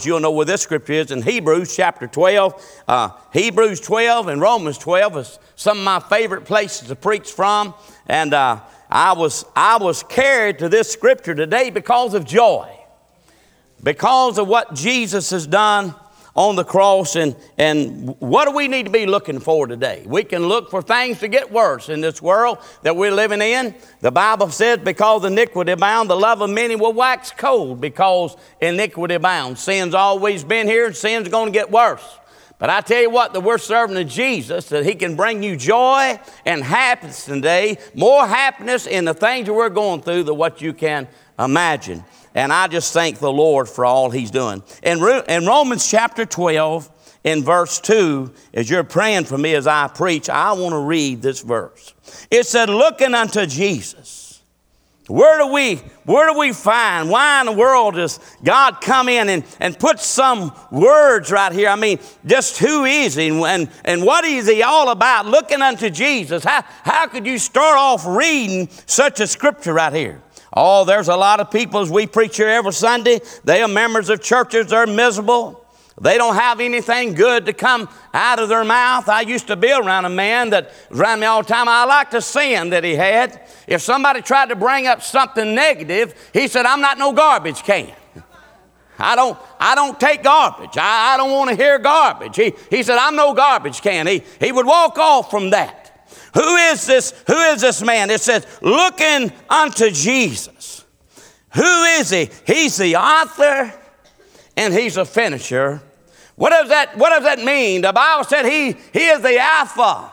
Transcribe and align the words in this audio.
You'll 0.00 0.20
know 0.20 0.30
where 0.30 0.46
this 0.46 0.62
scripture 0.62 0.94
is 0.94 1.10
in 1.10 1.20
Hebrews 1.20 1.76
chapter 1.76 2.06
12. 2.06 2.82
Uh, 2.88 3.10
Hebrews 3.30 3.78
12 3.80 4.28
and 4.28 4.40
Romans 4.40 4.78
12 4.78 5.16
is 5.18 5.38
some 5.54 5.76
of 5.76 5.84
my 5.84 6.00
favorite 6.00 6.46
places 6.46 6.88
to 6.88 6.96
preach 6.96 7.30
from. 7.30 7.74
And 8.06 8.32
uh, 8.32 8.60
I, 8.88 9.12
was, 9.12 9.44
I 9.54 9.76
was 9.76 10.02
carried 10.02 10.60
to 10.60 10.70
this 10.70 10.90
scripture 10.90 11.34
today 11.34 11.68
because 11.68 12.14
of 12.14 12.24
joy, 12.24 12.74
because 13.84 14.38
of 14.38 14.48
what 14.48 14.72
Jesus 14.72 15.28
has 15.28 15.46
done 15.46 15.94
on 16.34 16.56
the 16.56 16.64
cross. 16.64 17.16
And, 17.16 17.36
and 17.58 18.16
what 18.20 18.46
do 18.46 18.52
we 18.52 18.68
need 18.68 18.86
to 18.86 18.92
be 18.92 19.06
looking 19.06 19.40
for 19.40 19.66
today? 19.66 20.02
We 20.06 20.24
can 20.24 20.46
look 20.46 20.70
for 20.70 20.82
things 20.82 21.20
to 21.20 21.28
get 21.28 21.52
worse 21.52 21.88
in 21.88 22.00
this 22.00 22.22
world 22.22 22.58
that 22.82 22.96
we're 22.96 23.12
living 23.12 23.42
in. 23.42 23.74
The 24.00 24.10
Bible 24.10 24.50
says, 24.50 24.78
because 24.78 25.24
iniquity 25.24 25.72
abound, 25.72 26.10
the 26.10 26.16
love 26.16 26.40
of 26.40 26.50
many 26.50 26.76
will 26.76 26.92
wax 26.92 27.32
cold 27.36 27.80
because 27.80 28.36
iniquity 28.60 29.14
abounds. 29.14 29.62
Sin's 29.62 29.94
always 29.94 30.44
been 30.44 30.66
here, 30.66 30.86
and 30.86 30.96
sin's 30.96 31.28
going 31.28 31.46
to 31.46 31.52
get 31.52 31.70
worse. 31.70 32.18
But 32.58 32.70
I 32.70 32.80
tell 32.80 33.02
you 33.02 33.10
what, 33.10 33.32
that 33.32 33.40
we're 33.40 33.58
serving 33.58 33.96
a 33.96 34.04
Jesus 34.04 34.68
that 34.68 34.84
He 34.84 34.94
can 34.94 35.16
bring 35.16 35.42
you 35.42 35.56
joy 35.56 36.20
and 36.46 36.62
happiness 36.62 37.24
today, 37.24 37.76
more 37.92 38.24
happiness 38.24 38.86
in 38.86 39.04
the 39.04 39.14
things 39.14 39.46
that 39.46 39.52
we're 39.52 39.68
going 39.68 40.00
through 40.00 40.22
than 40.22 40.36
what 40.36 40.62
you 40.62 40.72
can 40.72 41.08
imagine. 41.38 42.04
And 42.34 42.52
I 42.52 42.66
just 42.66 42.92
thank 42.92 43.18
the 43.18 43.32
Lord 43.32 43.68
for 43.68 43.84
all 43.84 44.10
He's 44.10 44.30
doing. 44.30 44.62
In, 44.82 44.98
in 45.28 45.46
Romans 45.46 45.88
chapter 45.88 46.24
12, 46.24 46.90
in 47.24 47.44
verse 47.44 47.78
2, 47.80 48.32
as 48.54 48.68
you're 48.68 48.84
praying 48.84 49.24
for 49.24 49.38
me 49.38 49.54
as 49.54 49.66
I 49.66 49.88
preach, 49.88 50.28
I 50.28 50.52
want 50.52 50.72
to 50.72 50.78
read 50.78 51.22
this 51.22 51.40
verse. 51.40 51.94
It 52.30 52.46
said, 52.46 52.68
Looking 52.68 53.14
unto 53.14 53.46
Jesus. 53.46 54.22
Where 55.08 55.38
do 55.38 55.52
we, 55.52 55.76
where 56.04 56.32
do 56.32 56.38
we 56.38 56.52
find, 56.52 57.10
why 57.10 57.40
in 57.40 57.46
the 57.46 57.52
world 57.52 57.96
does 57.96 58.20
God 58.44 58.80
come 58.80 59.08
in 59.08 59.28
and, 59.28 59.44
and 59.58 59.76
put 59.76 59.98
some 59.98 60.52
words 60.70 61.32
right 61.32 61.52
here? 61.52 61.68
I 61.68 61.76
mean, 61.76 61.98
just 62.24 62.58
who 62.58 62.84
is 62.84 63.16
he 63.16 63.28
and, 63.28 63.68
and 63.84 64.04
what 64.04 64.24
is 64.24 64.48
he 64.48 64.62
all 64.62 64.90
about? 64.90 65.26
Looking 65.26 65.60
unto 65.60 65.90
Jesus. 65.90 66.44
How, 66.44 66.62
how 66.84 67.08
could 67.08 67.26
you 67.26 67.38
start 67.38 67.76
off 67.76 68.06
reading 68.06 68.68
such 68.86 69.18
a 69.20 69.26
scripture 69.26 69.74
right 69.74 69.92
here? 69.92 70.22
Oh, 70.54 70.84
there's 70.84 71.08
a 71.08 71.16
lot 71.16 71.40
of 71.40 71.50
people 71.50 71.80
as 71.80 71.90
we 71.90 72.06
preach 72.06 72.36
here 72.36 72.48
every 72.48 72.72
Sunday. 72.72 73.20
They 73.44 73.62
are 73.62 73.68
members 73.68 74.10
of 74.10 74.22
churches, 74.22 74.68
they're 74.68 74.86
miserable. 74.86 75.58
They 76.00 76.16
don't 76.16 76.34
have 76.34 76.60
anything 76.60 77.14
good 77.14 77.46
to 77.46 77.52
come 77.52 77.88
out 78.14 78.38
of 78.38 78.48
their 78.48 78.64
mouth. 78.64 79.08
I 79.08 79.20
used 79.20 79.46
to 79.48 79.56
be 79.56 79.70
around 79.70 80.06
a 80.06 80.10
man 80.10 80.50
that 80.50 80.72
was 80.90 80.98
around 80.98 81.20
me 81.20 81.26
all 81.26 81.42
the 81.42 81.48
time. 81.48 81.68
I 81.68 81.84
liked 81.84 82.12
the 82.12 82.20
sin 82.20 82.70
that 82.70 82.82
he 82.82 82.94
had. 82.94 83.46
If 83.66 83.82
somebody 83.82 84.22
tried 84.22 84.48
to 84.48 84.56
bring 84.56 84.86
up 84.86 85.02
something 85.02 85.54
negative, 85.54 86.14
he 86.32 86.48
said, 86.48 86.64
I'm 86.64 86.80
not 86.80 86.98
no 86.98 87.12
garbage 87.12 87.62
can. 87.62 87.92
I 88.98 89.16
don't, 89.16 89.38
I 89.58 89.74
don't 89.74 89.98
take 89.98 90.22
garbage. 90.22 90.76
I, 90.76 91.14
I 91.14 91.16
don't 91.16 91.30
want 91.30 91.50
to 91.50 91.56
hear 91.56 91.78
garbage. 91.78 92.36
He, 92.36 92.54
he 92.70 92.82
said, 92.82 92.98
I'm 92.98 93.16
no 93.16 93.34
garbage 93.34 93.82
can. 93.82 94.06
He, 94.06 94.22
he 94.40 94.52
would 94.52 94.66
walk 94.66 94.96
off 94.98 95.30
from 95.30 95.50
that. 95.50 95.81
Who 96.34 96.56
is 96.56 96.86
this? 96.86 97.12
Who 97.26 97.34
is 97.34 97.60
this 97.60 97.82
man? 97.82 98.10
It 98.10 98.20
says, 98.20 98.46
looking 98.62 99.32
unto 99.48 99.90
Jesus. 99.90 100.84
Who 101.54 101.84
is 101.84 102.10
he? 102.10 102.30
He's 102.46 102.76
the 102.76 102.96
author 102.96 103.72
and 104.56 104.72
he's 104.72 104.96
a 104.96 105.04
finisher. 105.04 105.82
What 106.36 106.50
does 106.50 106.68
that, 106.70 106.96
what 106.96 107.10
does 107.10 107.24
that 107.24 107.44
mean? 107.44 107.82
The 107.82 107.92
Bible 107.92 108.24
said 108.24 108.46
he, 108.46 108.76
he 108.92 109.06
is 109.06 109.20
the 109.20 109.38
Alpha 109.38 110.10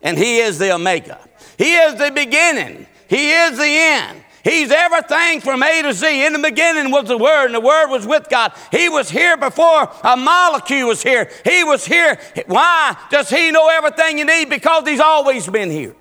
and 0.00 0.16
he 0.16 0.38
is 0.38 0.58
the 0.58 0.74
Omega. 0.74 1.18
He 1.58 1.74
is 1.74 1.96
the 1.96 2.10
beginning. 2.10 2.86
He 3.08 3.30
is 3.30 3.58
the 3.58 3.68
end. 3.68 4.24
He's 4.42 4.70
everything 4.70 5.40
from 5.40 5.62
A 5.62 5.82
to 5.82 5.92
Z. 5.92 6.26
In 6.26 6.32
the 6.32 6.38
beginning 6.38 6.90
was 6.90 7.08
the 7.08 7.18
Word, 7.18 7.46
and 7.46 7.54
the 7.54 7.60
Word 7.60 7.88
was 7.88 8.06
with 8.06 8.28
God. 8.30 8.52
He 8.70 8.88
was 8.88 9.10
here 9.10 9.36
before 9.36 9.90
a 10.02 10.16
molecule 10.16 10.88
was 10.88 11.02
here. 11.02 11.30
He 11.44 11.62
was 11.62 11.84
here. 11.84 12.18
Why 12.46 12.96
does 13.10 13.28
He 13.28 13.50
know 13.50 13.68
everything 13.68 14.18
you 14.18 14.24
need? 14.24 14.48
Because 14.48 14.88
He's 14.88 15.00
always 15.00 15.46
been 15.46 15.70
here. 15.70 15.94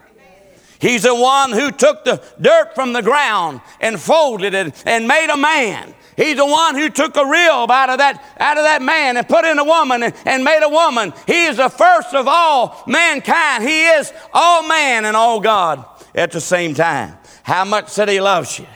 He's 0.79 1.03
the 1.03 1.15
one 1.15 1.51
who 1.51 1.71
took 1.71 2.05
the 2.05 2.23
dirt 2.39 2.73
from 2.73 2.93
the 2.93 3.01
ground 3.01 3.59
and 3.81 3.99
folded 3.99 4.53
it 4.53 4.83
and 4.85 5.07
made 5.07 5.29
a 5.29 5.35
man. 5.35 5.93
He's 6.15 6.37
the 6.37 6.45
one 6.45 6.75
who 6.75 6.89
took 6.89 7.17
a 7.17 7.25
rib 7.25 7.69
out 7.69 7.89
of 7.89 7.97
that, 7.97 8.23
out 8.39 8.57
of 8.57 8.63
that 8.63 8.81
man 8.81 9.17
and 9.17 9.27
put 9.27 9.43
in 9.43 9.59
a 9.59 9.63
woman 9.63 10.03
and, 10.03 10.13
and 10.25 10.43
made 10.43 10.61
a 10.63 10.69
woman. 10.69 11.13
He 11.27 11.45
is 11.45 11.57
the 11.57 11.69
first 11.69 12.13
of 12.13 12.27
all 12.27 12.83
mankind. 12.87 13.63
He 13.63 13.87
is 13.87 14.13
all 14.33 14.67
man 14.67 15.03
and 15.03 15.17
all 15.17 15.41
God 15.41 15.85
at 16.15 16.31
the 16.31 16.41
same 16.41 16.73
time 16.73 17.18
how 17.49 17.65
much 17.65 17.95
that 17.95 18.07
He 18.07 18.21
loves 18.21 18.59
you. 18.59 18.67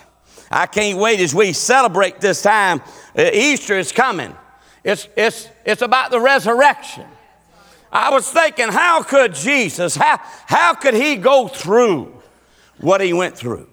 I 0.50 0.66
can't 0.66 0.98
wait 0.98 1.20
as 1.20 1.36
we 1.36 1.54
celebrate 1.54 2.20
this 2.20 2.42
time. 2.42 2.82
Uh, 3.16 3.30
Easter 3.32 3.78
is 3.78 3.92
coming. 3.92 4.36
It's, 4.84 5.08
it's, 5.16 5.48
it's 5.64 5.84
about 5.84 6.10
the 6.10 6.20
resurrection. 6.20 7.06
I 7.92 8.10
was 8.10 8.28
thinking, 8.32 8.70
how 8.70 9.04
could 9.04 9.36
Jesus, 9.36 9.96
how, 9.96 10.20
how 10.48 10.74
could 10.74 10.96
he 10.96 11.18
go 11.18 11.48
through 11.48 12.20
what 12.80 13.00
he 13.00 13.14
went 13.14 13.38
through? 13.38 13.70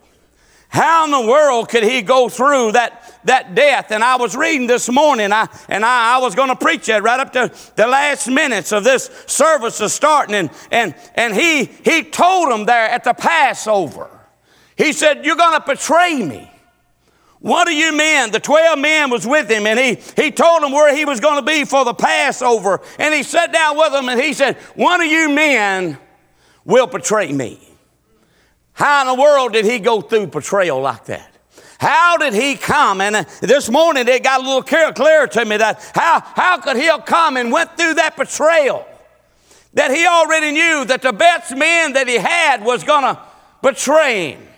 How 0.69 1.06
in 1.06 1.11
the 1.11 1.32
world 1.32 1.71
could 1.71 1.82
he 1.82 2.03
go 2.03 2.28
through 2.28 2.72
that, 2.72 3.19
that 3.25 3.55
death? 3.55 3.93
And 3.93 4.05
I 4.05 4.17
was 4.17 4.37
reading 4.37 4.67
this 4.67 4.91
morning, 4.91 5.32
I, 5.32 5.49
and 5.71 5.82
I, 5.82 6.17
I 6.17 6.19
was 6.19 6.34
going 6.34 6.50
to 6.50 6.56
preach 6.56 6.87
that 6.87 7.03
right 7.03 7.19
up 7.19 7.32
to 7.32 7.50
the 7.75 7.87
last 7.87 8.28
minutes 8.28 8.71
of 8.71 8.84
this 8.84 9.06
service 9.27 9.81
is 9.81 9.94
starting. 9.94 10.34
And, 10.34 10.50
and, 10.71 10.94
and 11.15 11.34
he, 11.34 11.65
he 11.65 12.03
told 12.03 12.50
them 12.50 12.67
there 12.67 12.91
at 12.91 13.05
the 13.05 13.15
Passover, 13.15 14.11
he 14.80 14.92
said, 14.92 15.24
You're 15.26 15.36
going 15.36 15.60
to 15.60 15.66
betray 15.66 16.22
me. 16.22 16.50
One 17.41 17.68
of 17.68 17.74
you 17.74 17.96
men, 17.96 18.30
the 18.30 18.41
12 18.41 18.78
men 18.78 19.10
was 19.10 19.26
with 19.26 19.50
him, 19.50 19.66
and 19.66 19.78
he, 19.78 19.98
he 20.22 20.30
told 20.30 20.62
them 20.62 20.72
where 20.72 20.94
he 20.94 21.06
was 21.06 21.20
going 21.20 21.36
to 21.36 21.44
be 21.44 21.64
for 21.64 21.84
the 21.84 21.94
Passover. 21.94 22.80
And 22.98 23.14
he 23.14 23.22
sat 23.22 23.52
down 23.52 23.78
with 23.78 23.92
them 23.92 24.08
and 24.08 24.20
he 24.20 24.34
said, 24.34 24.56
One 24.74 25.00
of 25.00 25.06
you 25.06 25.30
men 25.30 25.98
will 26.64 26.86
betray 26.86 27.32
me. 27.32 27.58
How 28.72 29.02
in 29.02 29.16
the 29.16 29.22
world 29.22 29.52
did 29.52 29.64
he 29.64 29.78
go 29.78 30.00
through 30.00 30.28
betrayal 30.28 30.80
like 30.80 31.06
that? 31.06 31.30
How 31.78 32.19
did 32.19 32.34
he 32.34 32.56
come? 32.56 33.00
And 33.00 33.16
uh, 33.16 33.24
this 33.40 33.70
morning 33.70 34.06
it 34.06 34.22
got 34.22 34.40
a 34.40 34.42
little 34.42 34.92
clearer 34.92 35.26
to 35.26 35.44
me 35.46 35.56
that 35.56 35.90
how, 35.94 36.20
how 36.20 36.58
could 36.58 36.76
he 36.76 36.84
have 36.84 37.06
come 37.06 37.38
and 37.38 37.50
went 37.50 37.76
through 37.76 37.94
that 37.94 38.16
betrayal? 38.16 38.86
That 39.74 39.90
he 39.90 40.06
already 40.06 40.52
knew 40.52 40.84
that 40.86 41.00
the 41.00 41.12
best 41.12 41.56
man 41.56 41.94
that 41.94 42.06
he 42.06 42.16
had 42.16 42.62
was 42.62 42.84
going 42.84 43.02
to 43.02 43.19
betray 43.62 44.32
him. 44.32 44.50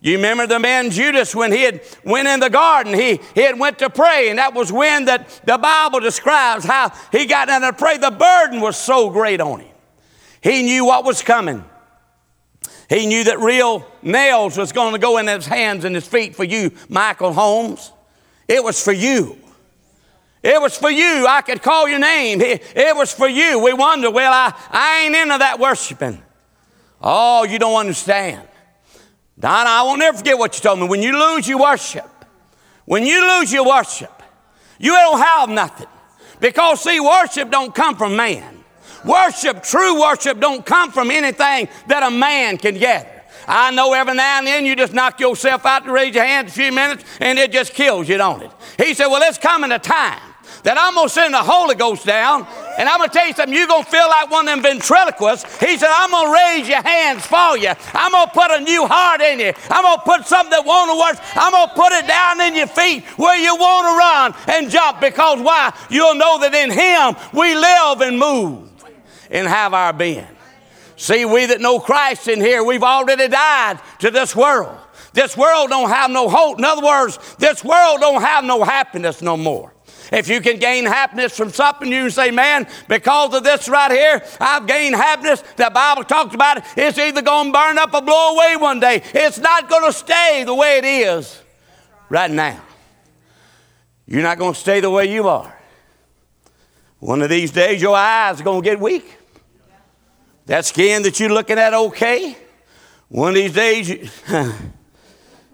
You 0.00 0.16
remember 0.16 0.46
the 0.46 0.60
man 0.60 0.90
Judas 0.90 1.34
when 1.34 1.50
he 1.50 1.62
had 1.62 1.80
went 2.04 2.28
in 2.28 2.38
the 2.38 2.50
garden, 2.50 2.94
he, 2.94 3.20
he 3.34 3.40
had 3.40 3.58
went 3.58 3.80
to 3.80 3.90
pray, 3.90 4.28
and 4.28 4.38
that 4.38 4.54
was 4.54 4.70
when 4.70 5.06
that 5.06 5.28
the 5.44 5.58
Bible 5.58 5.98
describes 5.98 6.64
how 6.64 6.92
he 7.10 7.26
got 7.26 7.48
in 7.48 7.62
to 7.62 7.72
pray. 7.72 7.98
The 7.98 8.12
burden 8.12 8.60
was 8.60 8.76
so 8.76 9.10
great 9.10 9.40
on 9.40 9.60
him. 9.60 9.74
He 10.40 10.62
knew 10.62 10.84
what 10.84 11.04
was 11.04 11.20
coming. 11.20 11.64
He 12.88 13.06
knew 13.06 13.24
that 13.24 13.40
real 13.40 13.84
nails 14.00 14.56
was 14.56 14.72
going 14.72 14.92
to 14.92 14.98
go 14.98 15.18
in 15.18 15.26
his 15.26 15.46
hands 15.46 15.84
and 15.84 15.94
his 15.94 16.06
feet 16.06 16.36
for 16.36 16.44
you, 16.44 16.70
Michael 16.88 17.32
Holmes. 17.32 17.92
It 18.46 18.62
was 18.62 18.82
for 18.82 18.92
you. 18.92 19.36
It 20.42 20.60
was 20.62 20.76
for 20.76 20.90
you. 20.90 21.26
I 21.28 21.42
could 21.42 21.60
call 21.60 21.88
your 21.88 21.98
name. 21.98 22.40
It, 22.40 22.62
it 22.74 22.96
was 22.96 23.12
for 23.12 23.28
you. 23.28 23.58
We 23.58 23.72
wonder, 23.72 24.10
well, 24.10 24.32
I, 24.32 24.54
I 24.70 25.02
ain't 25.02 25.16
into 25.16 25.38
that 25.38 25.58
worshiping. 25.58 26.22
Oh, 27.02 27.44
you 27.44 27.58
don't 27.58 27.78
understand. 27.78 28.46
Donna, 29.38 29.70
I 29.70 29.82
won't 29.82 30.00
never 30.00 30.18
forget 30.18 30.38
what 30.38 30.56
you 30.56 30.60
told 30.60 30.80
me. 30.80 30.88
When 30.88 31.02
you 31.02 31.18
lose 31.18 31.46
your 31.46 31.60
worship, 31.60 32.10
when 32.84 33.04
you 33.04 33.38
lose 33.38 33.52
your 33.52 33.66
worship, 33.66 34.22
you 34.78 34.92
don't 34.92 35.20
have 35.20 35.48
nothing. 35.48 35.86
Because 36.40 36.82
see, 36.82 36.98
worship 37.00 37.50
don't 37.50 37.74
come 37.74 37.96
from 37.96 38.16
man. 38.16 38.64
Worship, 39.04 39.62
true 39.62 40.00
worship, 40.00 40.40
don't 40.40 40.64
come 40.66 40.90
from 40.90 41.10
anything 41.10 41.68
that 41.86 42.02
a 42.02 42.10
man 42.10 42.58
can 42.58 42.74
gather. 42.74 43.08
I 43.46 43.70
know 43.70 43.92
every 43.94 44.14
now 44.14 44.38
and 44.38 44.46
then 44.46 44.66
you 44.66 44.76
just 44.76 44.92
knock 44.92 45.20
yourself 45.20 45.64
out 45.64 45.84
to 45.84 45.92
raise 45.92 46.14
your 46.14 46.24
hand 46.24 46.48
a 46.48 46.50
few 46.50 46.70
minutes 46.72 47.04
and 47.20 47.38
it 47.38 47.52
just 47.52 47.72
kills 47.72 48.08
you, 48.08 48.18
don't 48.18 48.42
it? 48.42 48.50
He 48.76 48.92
said, 48.92 49.06
Well, 49.06 49.22
it's 49.22 49.38
coming 49.38 49.72
a 49.72 49.78
time 49.78 50.20
that 50.64 50.76
I'm 50.78 50.94
going 50.94 51.08
to 51.08 51.12
send 51.12 51.34
the 51.34 51.42
Holy 51.42 51.74
Ghost 51.74 52.06
down. 52.06 52.46
And 52.78 52.88
I'm 52.88 52.98
going 52.98 53.10
to 53.10 53.14
tell 53.14 53.26
you 53.26 53.34
something, 53.34 53.54
you're 53.54 53.66
going 53.66 53.84
to 53.84 53.90
feel 53.90 54.08
like 54.08 54.30
one 54.30 54.46
of 54.46 54.54
them 54.54 54.62
ventriloquists. 54.62 55.44
He 55.58 55.76
said, 55.76 55.90
I'm 55.90 56.10
going 56.10 56.26
to 56.26 56.32
raise 56.32 56.68
your 56.68 56.82
hands 56.82 57.26
for 57.26 57.58
you. 57.58 57.72
I'm 57.94 58.12
going 58.12 58.26
to 58.26 58.32
put 58.32 58.50
a 58.50 58.60
new 58.60 58.86
heart 58.86 59.20
in 59.20 59.40
you. 59.40 59.52
I'm 59.70 59.82
going 59.82 59.98
to 59.98 60.04
put 60.04 60.26
something 60.26 60.50
that 60.50 60.64
won't 60.64 60.98
work. 60.98 61.18
I'm 61.34 61.52
going 61.52 61.68
to 61.68 61.74
put 61.74 61.92
it 61.92 62.06
down 62.06 62.40
in 62.40 62.54
your 62.54 62.68
feet 62.68 63.04
where 63.18 63.36
you 63.36 63.56
want 63.56 63.84
to 63.86 63.94
run 63.98 64.56
and 64.56 64.70
jump 64.70 65.00
because 65.00 65.40
why? 65.40 65.74
You'll 65.90 66.14
know 66.14 66.38
that 66.40 66.54
in 66.54 66.70
Him 66.70 67.16
we 67.32 67.54
live 67.54 68.00
and 68.00 68.18
move 68.18 68.70
and 69.30 69.46
have 69.46 69.74
our 69.74 69.92
being. 69.92 70.26
See, 70.96 71.24
we 71.24 71.46
that 71.46 71.60
know 71.60 71.78
Christ 71.78 72.26
in 72.26 72.40
here, 72.40 72.64
we've 72.64 72.82
already 72.82 73.28
died 73.28 73.80
to 74.00 74.10
this 74.10 74.34
world. 74.34 74.76
This 75.12 75.36
world 75.36 75.70
don't 75.70 75.90
have 75.90 76.10
no 76.10 76.28
hope. 76.28 76.58
In 76.58 76.64
other 76.64 76.84
words, 76.84 77.18
this 77.38 77.64
world 77.64 78.00
don't 78.00 78.20
have 78.20 78.44
no 78.44 78.64
happiness 78.64 79.22
no 79.22 79.36
more. 79.36 79.72
If 80.12 80.28
you 80.28 80.40
can 80.40 80.58
gain 80.58 80.86
happiness 80.86 81.36
from 81.36 81.50
something, 81.50 81.90
you 81.90 82.02
can 82.02 82.10
say, 82.10 82.30
man, 82.30 82.66
because 82.88 83.34
of 83.34 83.44
this 83.44 83.68
right 83.68 83.90
here, 83.90 84.22
I've 84.40 84.66
gained 84.66 84.94
happiness. 84.94 85.42
The 85.56 85.70
Bible 85.72 86.04
talks 86.04 86.34
about 86.34 86.58
it. 86.58 86.64
It's 86.76 86.98
either 86.98 87.22
going 87.22 87.48
to 87.48 87.52
burn 87.52 87.78
up 87.78 87.92
or 87.92 88.00
blow 88.00 88.34
away 88.34 88.56
one 88.56 88.80
day. 88.80 89.02
It's 89.14 89.38
not 89.38 89.68
going 89.68 89.84
to 89.84 89.92
stay 89.92 90.44
the 90.44 90.54
way 90.54 90.78
it 90.78 90.84
is 90.84 91.42
right 92.08 92.30
now. 92.30 92.62
You're 94.06 94.22
not 94.22 94.38
going 94.38 94.54
to 94.54 94.58
stay 94.58 94.80
the 94.80 94.90
way 94.90 95.12
you 95.12 95.28
are. 95.28 95.54
One 96.98 97.22
of 97.22 97.28
these 97.28 97.50
days, 97.50 97.80
your 97.80 97.96
eyes 97.96 98.40
are 98.40 98.44
going 98.44 98.62
to 98.62 98.64
get 98.68 98.80
weak. 98.80 99.16
That 100.46 100.64
skin 100.64 101.02
that 101.02 101.20
you're 101.20 101.28
looking 101.28 101.58
at 101.58 101.74
okay, 101.74 102.36
one 103.08 103.30
of 103.30 103.34
these 103.34 103.52
days, 103.52 103.88
you, 103.90 104.08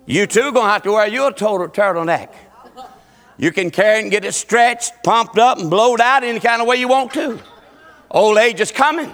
you 0.07 0.27
too 0.27 0.53
going 0.53 0.67
to 0.67 0.73
have 0.73 0.83
to 0.85 0.93
wear 0.93 1.09
your 1.09 1.33
total 1.33 1.69
turtleneck. 1.69 2.31
You 3.37 3.53
can 3.53 3.71
carry 3.71 3.99
it 3.99 4.03
and 4.03 4.11
get 4.11 4.25
it 4.25 4.33
stretched, 4.35 4.93
pumped 5.03 5.39
up, 5.39 5.59
and 5.59 5.69
blowed 5.69 6.01
out 6.01 6.23
any 6.23 6.41
kind 6.41 6.63
of 6.63 6.69
way 6.69 6.77
you 6.77 6.89
want 6.89 7.13
to. 7.15 7.41
Old 8.11 8.39
age 8.39 8.61
is 8.61 8.71
coming. 8.71 9.11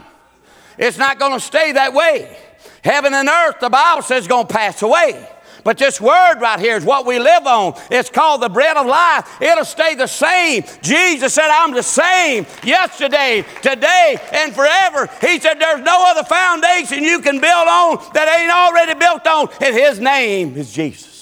It's 0.76 0.99
not 0.99 1.19
going 1.19 1.32
to 1.32 1.40
stay 1.40 1.72
that 1.72 1.94
way. 1.94 2.37
Heaven 2.82 3.14
and 3.14 3.28
earth, 3.28 3.56
the 3.61 3.70
Bible 3.70 4.02
says, 4.02 4.22
is 4.22 4.28
going 4.28 4.46
to 4.46 4.52
pass 4.52 4.82
away. 4.82 5.26
But 5.64 5.78
this 5.78 6.00
word 6.00 6.40
right 6.40 6.58
here 6.58 6.76
is 6.76 6.84
what 6.84 7.06
we 7.06 7.19
live 7.19 7.46
on. 7.46 7.75
It's 7.90 8.11
called 8.11 8.43
the 8.43 8.49
bread 8.49 8.76
of 8.76 8.87
life. 8.87 9.40
It'll 9.40 9.64
stay 9.64 9.94
the 9.94 10.06
same. 10.06 10.64
Jesus 10.82 11.34
said, 11.34 11.49
I'm 11.50 11.72
the 11.72 11.82
same 11.82 12.46
yesterday, 12.62 13.44
today, 13.62 14.19
and 14.32 14.55
forever. 14.55 15.08
He 15.20 15.38
said, 15.38 15.61
There's 15.61 15.82
no 15.82 15.99
other 16.06 16.25
foundation 16.25 17.05
you 17.05 17.20
can 17.20 17.40
build 17.40 17.69
on 17.69 17.99
that 18.14 18.40
ain't 18.40 18.50
already 18.50 18.99
built 18.99 19.26
on, 19.26 19.49
and 19.61 19.75
His 19.75 20.00
name 20.00 20.56
is 20.56 20.72
Jesus. 20.72 21.19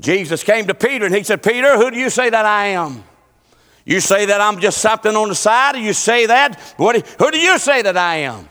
Jesus 0.00 0.42
came 0.42 0.66
to 0.66 0.74
Peter 0.74 1.04
and 1.04 1.14
he 1.14 1.22
said, 1.22 1.42
Peter, 1.42 1.76
who 1.76 1.90
do 1.90 1.98
you 1.98 2.10
say 2.10 2.30
that 2.30 2.46
I 2.46 2.68
am? 2.68 3.04
You 3.84 4.00
say 4.00 4.26
that 4.26 4.40
I'm 4.40 4.58
just 4.58 4.78
something 4.78 5.14
on 5.14 5.28
the 5.28 5.34
side, 5.34 5.74
or 5.74 5.78
you 5.78 5.92
say 5.92 6.26
that? 6.26 6.58
What, 6.76 7.06
who 7.18 7.30
do 7.30 7.38
you 7.38 7.58
say 7.58 7.82
that 7.82 7.96
I 7.96 8.16
am? 8.16 8.48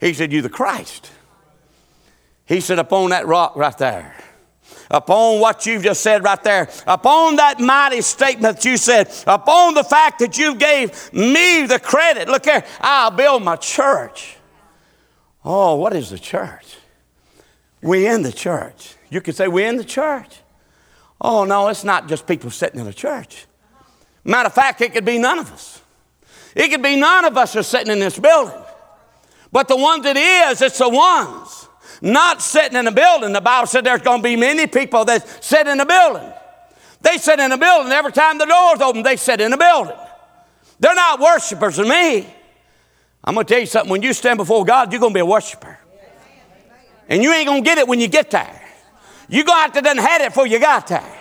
He 0.00 0.14
said, 0.14 0.32
You're 0.32 0.42
the 0.42 0.48
Christ. 0.48 1.10
He 2.46 2.60
said, 2.60 2.78
Upon 2.78 3.10
that 3.10 3.26
rock 3.26 3.54
right 3.54 3.76
there, 3.78 4.14
upon 4.90 5.40
what 5.40 5.66
you've 5.66 5.84
just 5.84 6.02
said 6.02 6.24
right 6.24 6.42
there, 6.42 6.68
upon 6.86 7.36
that 7.36 7.60
mighty 7.60 8.00
statement 8.00 8.56
that 8.56 8.64
you 8.64 8.76
said, 8.76 9.12
upon 9.26 9.74
the 9.74 9.84
fact 9.84 10.18
that 10.18 10.36
you 10.36 10.56
gave 10.56 11.12
me 11.12 11.66
the 11.66 11.78
credit, 11.78 12.28
look 12.28 12.44
here, 12.44 12.64
I'll 12.80 13.10
build 13.10 13.42
my 13.42 13.56
church. 13.56 14.36
Oh, 15.44 15.76
what 15.76 15.94
is 15.94 16.10
the 16.10 16.18
church? 16.18 16.76
We 17.82 18.06
in 18.06 18.22
the 18.22 18.32
church. 18.32 18.96
You 19.10 19.20
could 19.20 19.34
say 19.34 19.48
we 19.48 19.64
in 19.64 19.76
the 19.76 19.84
church. 19.84 20.40
Oh, 21.24 21.44
no, 21.44 21.68
it's 21.68 21.84
not 21.84 22.08
just 22.08 22.26
people 22.26 22.50
sitting 22.50 22.80
in 22.80 22.86
a 22.88 22.92
church. 22.92 23.46
Matter 24.24 24.48
of 24.48 24.54
fact, 24.54 24.80
it 24.80 24.92
could 24.92 25.04
be 25.04 25.18
none 25.18 25.38
of 25.38 25.52
us. 25.52 25.80
It 26.56 26.68
could 26.68 26.82
be 26.82 26.96
none 26.96 27.24
of 27.24 27.36
us 27.38 27.54
are 27.54 27.62
sitting 27.62 27.92
in 27.92 28.00
this 28.00 28.18
building. 28.18 28.60
But 29.52 29.68
the 29.68 29.76
ones 29.76 30.04
it 30.04 30.16
is, 30.16 30.60
it's 30.60 30.78
the 30.78 30.88
ones 30.88 31.68
not 32.00 32.42
sitting 32.42 32.76
in 32.76 32.88
a 32.88 32.92
building. 32.92 33.32
The 33.32 33.40
Bible 33.40 33.68
said 33.68 33.84
there's 33.84 34.02
going 34.02 34.18
to 34.18 34.22
be 34.22 34.34
many 34.34 34.66
people 34.66 35.04
that 35.04 35.26
sit 35.42 35.68
in 35.68 35.78
a 35.78 35.86
building. 35.86 36.32
They 37.02 37.18
sit 37.18 37.38
in 37.38 37.52
a 37.52 37.58
building. 37.58 37.92
Every 37.92 38.12
time 38.12 38.38
the 38.38 38.46
door's 38.46 38.80
open, 38.80 39.04
they 39.04 39.16
sit 39.16 39.40
in 39.40 39.52
a 39.52 39.56
building. 39.56 39.96
They're 40.80 40.94
not 40.94 41.20
worshipers 41.20 41.78
of 41.78 41.86
me. 41.86 42.26
I'm 43.22 43.34
going 43.34 43.46
to 43.46 43.52
tell 43.52 43.60
you 43.60 43.66
something. 43.66 43.90
When 43.90 44.02
you 44.02 44.12
stand 44.12 44.38
before 44.38 44.64
God, 44.64 44.92
you're 44.92 45.00
going 45.00 45.12
to 45.12 45.16
be 45.16 45.20
a 45.20 45.26
worshiper. 45.26 45.78
And 47.08 47.22
you 47.22 47.32
ain't 47.32 47.46
going 47.46 47.62
to 47.62 47.64
get 47.64 47.78
it 47.78 47.86
when 47.86 48.00
you 48.00 48.08
get 48.08 48.32
there. 48.32 48.61
Going 49.32 49.46
to 49.46 49.52
have 49.52 49.72
to 49.72 49.80
done 49.80 49.96
had 49.96 50.20
it 50.20 50.28
before 50.28 50.46
you 50.46 50.58
got 50.58 50.86
there. 50.88 51.18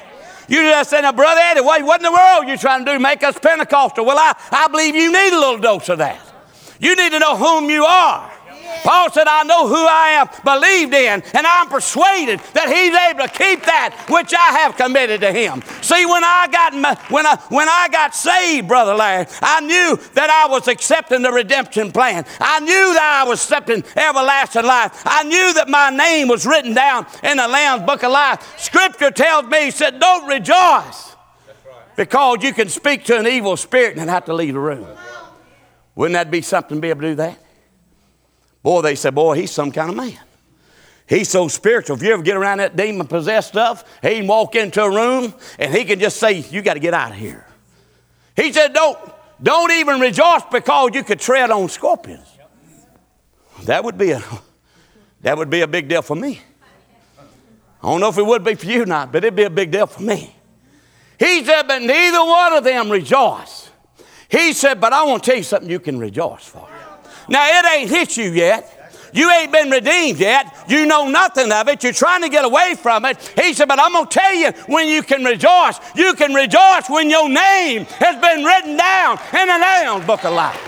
You 0.47 0.61
just 0.63 0.89
said, 0.89 1.01
now, 1.01 1.13
Brother 1.13 1.39
Eddie, 1.41 1.61
what, 1.61 1.81
what 1.83 2.01
in 2.01 2.03
the 2.03 2.11
world 2.11 2.47
you 2.47 2.57
trying 2.57 2.83
to 2.83 2.93
do? 2.93 2.99
Make 2.99 3.23
us 3.23 3.39
Pentecostal. 3.39 4.05
Well, 4.05 4.17
I, 4.17 4.35
I 4.51 4.67
believe 4.67 4.95
you 4.95 5.11
need 5.11 5.33
a 5.33 5.39
little 5.39 5.57
dose 5.57 5.87
of 5.89 5.99
that. 5.99 6.19
You 6.79 6.95
need 6.95 7.11
to 7.11 7.19
know 7.19 7.37
whom 7.37 7.69
you 7.69 7.85
are. 7.85 8.30
Paul 8.83 9.11
said, 9.11 9.27
I 9.27 9.43
know 9.43 9.67
who 9.67 9.85
I 9.85 10.21
am 10.21 10.29
believed 10.43 10.93
in, 10.93 11.21
and 11.33 11.47
I'm 11.47 11.67
persuaded 11.69 12.39
that 12.53 12.67
he's 12.67 12.93
able 12.93 13.27
to 13.27 13.29
keep 13.29 13.65
that 13.65 14.05
which 14.09 14.33
I 14.33 14.59
have 14.59 14.75
committed 14.75 15.21
to 15.21 15.31
him. 15.31 15.61
See, 15.81 16.05
when 16.05 16.23
I 16.23 16.47
got 16.51 16.73
when 17.11 17.25
I 17.25 17.35
when 17.49 17.67
I 17.69 17.87
got 17.91 18.15
saved, 18.15 18.67
Brother 18.67 18.93
Larry, 18.93 19.27
I 19.41 19.61
knew 19.61 19.97
that 20.13 20.29
I 20.29 20.51
was 20.51 20.67
accepting 20.67 21.21
the 21.21 21.31
redemption 21.31 21.91
plan. 21.91 22.25
I 22.39 22.59
knew 22.59 22.93
that 22.93 23.23
I 23.25 23.29
was 23.29 23.41
accepting 23.41 23.83
everlasting 23.95 24.65
life. 24.65 25.03
I 25.05 25.23
knew 25.23 25.53
that 25.53 25.69
my 25.69 25.89
name 25.89 26.27
was 26.27 26.45
written 26.45 26.73
down 26.73 27.05
in 27.23 27.37
the 27.37 27.47
Lamb's 27.47 27.85
book 27.85 28.03
of 28.03 28.11
life. 28.11 28.59
Scripture 28.59 29.11
tells 29.11 29.45
me, 29.45 29.65
he 29.65 29.71
said, 29.71 29.99
Don't 29.99 30.27
rejoice. 30.27 31.15
Because 31.95 32.43
you 32.43 32.53
can 32.53 32.69
speak 32.69 33.03
to 33.05 33.19
an 33.19 33.27
evil 33.27 33.57
spirit 33.57 33.97
and 33.97 34.09
have 34.09 34.25
to 34.25 34.33
leave 34.33 34.53
the 34.53 34.59
room. 34.59 34.87
Wouldn't 35.95 36.13
that 36.13 36.31
be 36.31 36.41
something 36.41 36.77
to 36.77 36.81
be 36.81 36.89
able 36.89 37.01
to 37.01 37.09
do 37.09 37.15
that? 37.15 37.40
Boy, 38.63 38.81
they 38.81 38.95
said, 38.95 39.15
boy, 39.15 39.35
he's 39.35 39.51
some 39.51 39.71
kind 39.71 39.89
of 39.89 39.95
man. 39.95 40.19
He's 41.07 41.29
so 41.29 41.49
spiritual. 41.49 41.97
If 41.97 42.03
you 42.03 42.13
ever 42.13 42.23
get 42.23 42.37
around 42.37 42.59
that 42.59 42.77
demon 42.77 43.05
possessed 43.05 43.49
stuff, 43.49 43.83
he 44.01 44.19
can 44.19 44.27
walk 44.27 44.55
into 44.55 44.81
a 44.81 44.89
room 44.89 45.33
and 45.59 45.73
he 45.73 45.83
can 45.83 45.99
just 45.99 46.17
say, 46.17 46.39
You 46.39 46.61
got 46.61 46.75
to 46.75 46.79
get 46.79 46.93
out 46.93 47.11
of 47.11 47.17
here. 47.17 47.45
He 48.33 48.53
said, 48.53 48.71
Don't, 48.71 48.97
don't 49.43 49.71
even 49.71 49.99
rejoice 49.99 50.43
because 50.49 50.91
you 50.93 51.03
could 51.03 51.19
tread 51.19 51.51
on 51.51 51.67
scorpions. 51.67 52.27
That 53.63 53.83
would 53.83 53.97
be 53.97 54.11
a 54.11 54.23
that 55.21 55.37
would 55.37 55.49
be 55.49 55.61
a 55.61 55.67
big 55.67 55.89
deal 55.89 56.01
for 56.01 56.15
me. 56.15 56.41
I 57.83 57.89
don't 57.89 57.99
know 57.99 58.09
if 58.09 58.17
it 58.17 58.25
would 58.25 58.43
be 58.43 58.55
for 58.55 58.65
you 58.67 58.83
or 58.83 58.85
not, 58.85 59.11
but 59.11 59.23
it'd 59.23 59.35
be 59.35 59.43
a 59.43 59.49
big 59.49 59.71
deal 59.71 59.87
for 59.87 60.01
me. 60.01 60.35
He 61.19 61.43
said, 61.43 61.63
but 61.67 61.81
neither 61.81 62.23
one 62.23 62.53
of 62.53 62.63
them 62.63 62.89
rejoice. 62.89 63.69
He 64.29 64.53
said, 64.53 64.79
but 64.79 64.93
I 64.93 65.03
want 65.03 65.23
to 65.23 65.29
tell 65.29 65.37
you 65.37 65.43
something 65.43 65.69
you 65.69 65.79
can 65.79 65.99
rejoice 65.99 66.45
for. 66.45 66.67
Now, 67.31 67.47
it 67.47 67.65
ain't 67.73 67.89
hit 67.89 68.17
you 68.17 68.29
yet. 68.31 68.67
You 69.13 69.31
ain't 69.31 69.53
been 69.53 69.69
redeemed 69.69 70.19
yet. 70.19 70.53
You 70.67 70.85
know 70.85 71.07
nothing 71.07 71.49
of 71.49 71.69
it. 71.69 71.81
You're 71.81 71.93
trying 71.93 72.23
to 72.23 72.29
get 72.29 72.43
away 72.43 72.75
from 72.75 73.05
it. 73.05 73.17
He 73.39 73.53
said, 73.53 73.69
But 73.69 73.79
I'm 73.79 73.93
going 73.93 74.05
to 74.05 74.19
tell 74.19 74.33
you 74.33 74.51
when 74.67 74.89
you 74.89 75.01
can 75.01 75.23
rejoice. 75.23 75.79
You 75.95 76.13
can 76.13 76.33
rejoice 76.33 76.89
when 76.89 77.09
your 77.09 77.29
name 77.29 77.85
has 77.85 78.21
been 78.21 78.43
written 78.43 78.75
down 78.75 79.17
in 79.33 79.47
the 79.47 79.57
Lamb's 79.57 80.05
Book 80.05 80.25
of 80.25 80.33
Life. 80.33 80.67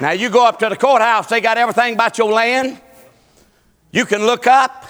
Now, 0.00 0.12
you 0.12 0.28
go 0.30 0.46
up 0.46 0.60
to 0.60 0.68
the 0.68 0.76
courthouse, 0.76 1.26
they 1.26 1.40
got 1.40 1.58
everything 1.58 1.94
about 1.94 2.18
your 2.18 2.32
land. 2.32 2.80
You 3.90 4.04
can 4.04 4.24
look 4.24 4.46
up. 4.46 4.86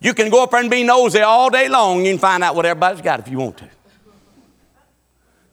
You 0.00 0.14
can 0.14 0.30
go 0.30 0.44
up 0.44 0.52
there 0.52 0.60
and 0.60 0.70
be 0.70 0.84
nosy 0.84 1.22
all 1.22 1.50
day 1.50 1.68
long. 1.68 2.04
You 2.04 2.12
can 2.12 2.18
find 2.20 2.44
out 2.44 2.54
what 2.54 2.66
everybody's 2.66 3.00
got 3.00 3.18
if 3.18 3.26
you 3.26 3.38
want 3.38 3.56
to. 3.58 3.73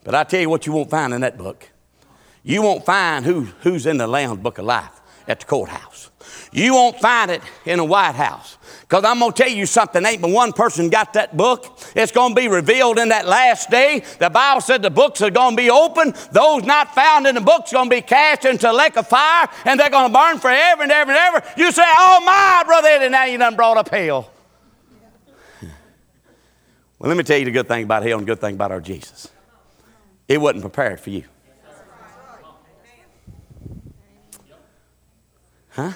But 0.03 0.15
I 0.15 0.24
tell 0.24 0.42
you 0.42 0.50
what 0.50 0.65
you 0.65 0.74
won't 0.74 0.89
find 0.89 1.13
in 1.13 1.21
that 1.21 1.38
book. 1.38 1.69
You 2.44 2.62
won't 2.62 2.86
find 2.86 3.24
who, 3.24 3.42
who's 3.62 3.86
in 3.86 3.98
the 3.98 4.07
Lamb's 4.07 4.42
Book 4.42 4.57
of 4.57 4.65
Life 4.65 5.00
at 5.27 5.42
the 5.42 5.45
courthouse. 5.45 6.09
You 6.51 6.74
won't 6.74 7.00
find 7.00 7.31
it 7.31 7.42
in 7.65 7.77
the 7.77 7.83
White 7.83 8.15
House. 8.15 8.57
Because 8.81 9.06
I'm 9.06 9.19
going 9.19 9.31
to 9.31 9.44
tell 9.44 9.51
you 9.51 9.65
something, 9.65 10.06
ain't 10.06 10.21
but 10.21 10.31
one 10.31 10.51
person 10.51 10.89
got 10.89 11.13
that 11.13 11.38
book. 11.38 11.80
It's 11.95 12.12
going 12.12 12.36
to 12.36 12.42
be 12.42 12.48
revealed 12.48 13.00
in 13.00 13.09
that 13.09 13.25
last 13.25 13.70
day. 13.70 14.03
The 14.20 14.29
Bible 14.29 14.60
said 14.60 14.81
the 14.81 14.89
books 14.89 15.22
are 15.22 15.29
going 15.29 15.55
to 15.55 15.62
be 15.62 15.70
open. 15.70 16.13
Those 16.31 16.63
not 16.63 16.93
found 16.93 17.25
in 17.25 17.36
the 17.36 17.41
books 17.41 17.72
are 17.72 17.77
going 17.77 17.89
to 17.89 17.96
be 17.96 18.01
cast 18.01 18.43
into 18.46 18.70
a 18.70 18.74
lake 18.74 18.98
of 18.98 19.08
fire, 19.08 19.48
and 19.65 19.79
they're 19.79 19.89
going 19.89 20.12
to 20.12 20.17
burn 20.17 20.39
forever 20.39 20.84
and 20.84 20.91
ever 20.91 21.12
and 21.12 21.20
ever. 21.20 21.48
You 21.55 21.72
say, 21.72 21.84
oh 21.86 22.22
my, 22.25 22.63
Brother 22.65 22.89
Eddie, 22.89 23.10
now 23.10 23.25
you 23.25 23.38
done 23.38 23.55
brought 23.55 23.77
up 23.77 23.89
hell. 23.89 24.29
Well, 27.00 27.08
let 27.08 27.17
me 27.17 27.24
tell 27.24 27.38
you 27.38 27.46
the 27.46 27.51
good 27.51 27.67
thing 27.67 27.84
about 27.84 28.03
hell 28.03 28.17
and 28.17 28.27
the 28.27 28.31
good 28.31 28.41
thing 28.41 28.55
about 28.55 28.72
our 28.72 28.81
Jesus. 28.81 29.29
It 30.32 30.40
wasn't 30.40 30.62
prepared 30.62 30.98
for 31.02 31.10
you. 31.10 31.26
Huh? 35.72 35.92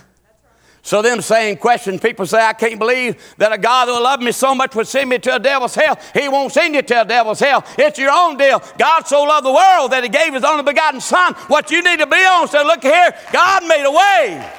So 0.81 1.01
them 1.01 1.21
saying 1.21 1.57
questions, 1.57 2.01
people 2.01 2.25
say, 2.25 2.45
I 2.45 2.51
can't 2.51 2.77
believe 2.77 3.15
that 3.37 3.53
a 3.53 3.57
God 3.57 3.87
who 3.87 3.93
loved 4.03 4.21
me 4.21 4.33
so 4.33 4.53
much 4.53 4.75
would 4.75 4.87
send 4.87 5.09
me 5.09 5.19
to 5.19 5.35
a 5.35 5.39
devil's 5.39 5.73
hell. 5.73 5.97
He 6.13 6.27
won't 6.27 6.51
send 6.51 6.75
you 6.75 6.81
to 6.81 7.01
a 7.01 7.05
devil's 7.05 7.39
hell. 7.39 7.63
It's 7.77 7.97
your 7.97 8.11
own 8.11 8.35
deal. 8.35 8.61
God 8.77 9.07
so 9.07 9.23
loved 9.23 9.45
the 9.45 9.53
world 9.53 9.91
that 9.91 10.03
he 10.03 10.09
gave 10.09 10.33
his 10.33 10.43
only 10.43 10.63
begotten 10.63 10.99
son. 10.99 11.33
What 11.47 11.71
you 11.71 11.81
need 11.81 11.99
to 11.99 12.05
be 12.05 12.17
on, 12.17 12.49
so 12.49 12.61
look 12.63 12.83
here, 12.83 13.15
God 13.31 13.65
made 13.65 13.85
a 13.85 13.91
way. 13.91 14.51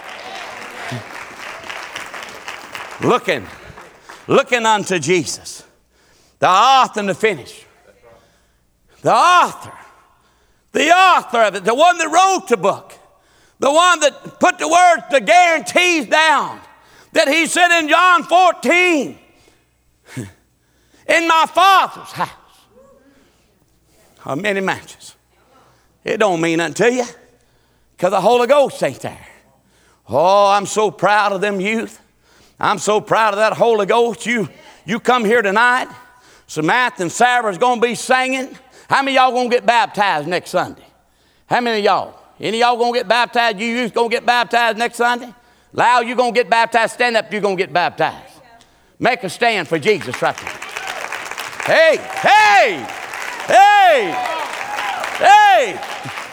looking, 3.03 3.47
looking 4.27 4.65
unto 4.65 4.99
Jesus, 4.99 5.65
the 6.39 6.49
author 6.49 7.01
and 7.01 7.11
the 7.11 7.15
finish 7.15 7.66
the 9.07 9.15
author, 9.15 9.73
the 10.73 10.89
author 10.91 11.43
of 11.43 11.55
it, 11.55 11.65
the 11.65 11.77
one 11.77 11.97
that 11.99 12.09
wrote 12.09 12.49
the 12.49 12.57
book, 12.57 12.93
the 13.61 13.71
one 13.71 14.01
that 14.01 14.41
put 14.41 14.59
the 14.59 14.67
words, 14.69 15.05
the 15.13 15.21
guarantees 15.21 16.07
down, 16.07 16.59
that 17.13 17.29
he 17.29 17.47
said 17.47 17.79
in 17.79 17.89
John 17.89 18.25
14, 18.25 19.17
in 20.17 21.29
my 21.29 21.47
Father's 21.55 22.11
house 22.11 22.31
are 24.25 24.35
many 24.35 24.61
mansions. 24.61 25.15
It 26.03 26.17
don't 26.17 26.41
mean 26.41 26.59
nothing 26.59 26.75
to 26.75 26.93
you 26.93 27.05
because 27.93 28.11
the 28.11 28.21
Holy 28.21 28.49
Ghost 28.49 28.83
ain't 28.83 28.99
there. 28.99 29.27
Oh, 30.09 30.51
I'm 30.51 30.67
so 30.67 30.91
proud 30.91 31.31
of 31.31 31.41
them 31.41 31.61
youth. 31.61 32.01
I'm 32.59 32.79
so 32.79 33.01
proud 33.01 33.35
of 33.35 33.39
that 33.39 33.53
Holy 33.53 33.87
Ghost. 33.87 34.27
You, 34.27 34.49
you 34.85 34.99
come 34.99 35.25
here 35.25 35.43
tonight. 35.43 35.87
Samantha 36.49 37.03
and 37.03 37.13
Sarah 37.13 37.53
is 37.53 37.59
going 37.59 37.81
to 37.81 37.87
be 37.87 37.95
singing. 37.95 38.59
How 38.89 39.03
many 39.03 39.17
y'all 39.17 39.33
gonna 39.33 39.49
get 39.49 39.67
baptized 39.67 40.29
next 40.29 40.51
Sunday? 40.51 40.87
How 41.47 41.61
many 41.61 41.83
y'all? 41.83 42.19
Any 42.39 42.61
y'all 42.61 42.77
gonna 42.77 42.93
get 42.93 43.09
baptized? 43.09 43.59
You 43.59 43.67
youth 43.67 43.95
gonna 43.95 44.09
get 44.09 44.25
baptized 44.27 44.79
next 44.79 44.97
Sunday? 44.97 45.33
Loud, 45.73 46.07
you 46.07 46.15
gonna 46.15 46.33
get 46.33 46.49
baptized. 46.49 46.95
Stand 46.95 47.17
up, 47.17 47.33
you 47.33 47.41
gonna 47.41 47.57
get 47.57 47.73
baptized. 47.73 48.33
Make 48.99 49.25
a 49.25 49.31
stand 49.31 49.69
for 49.69 49.79
Jesus 49.79 50.21
right 50.23 50.37
there. 50.37 50.67
Hey, 51.67 51.97
hey, 51.97 52.87
hey, 53.47 54.15
hey. 55.19 56.26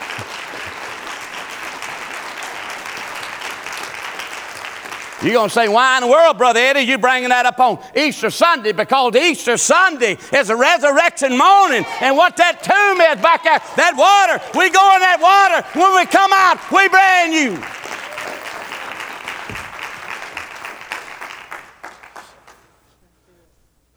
You're 5.23 5.31
going 5.31 5.47
to 5.47 5.53
say, 5.53 5.69
why 5.69 5.97
in 5.97 6.03
the 6.03 6.09
world, 6.09 6.37
Brother 6.37 6.59
Eddie, 6.59 6.81
you 6.81 6.97
bringing 6.97 7.29
that 7.29 7.45
up 7.45 7.57
on 7.57 7.79
Easter 7.95 8.29
Sunday? 8.29 8.73
Because 8.73 9.15
Easter 9.15 9.55
Sunday 9.55 10.17
is 10.33 10.49
a 10.49 10.55
resurrection 10.55 11.37
morning. 11.37 11.85
And 12.01 12.17
what 12.17 12.35
that 12.37 12.61
tomb 12.61 12.99
is 12.99 13.21
back 13.23 13.45
there, 13.45 13.59
that 13.77 13.95
water, 13.95 14.43
we 14.59 14.69
go 14.69 14.95
in 14.95 14.99
that 14.99 15.21
water. 15.21 15.65
When 15.79 15.95
we 15.95 16.05
come 16.07 16.31
out, 16.33 16.59
we 16.71 16.89
brand 16.89 17.31
new. 17.31 17.63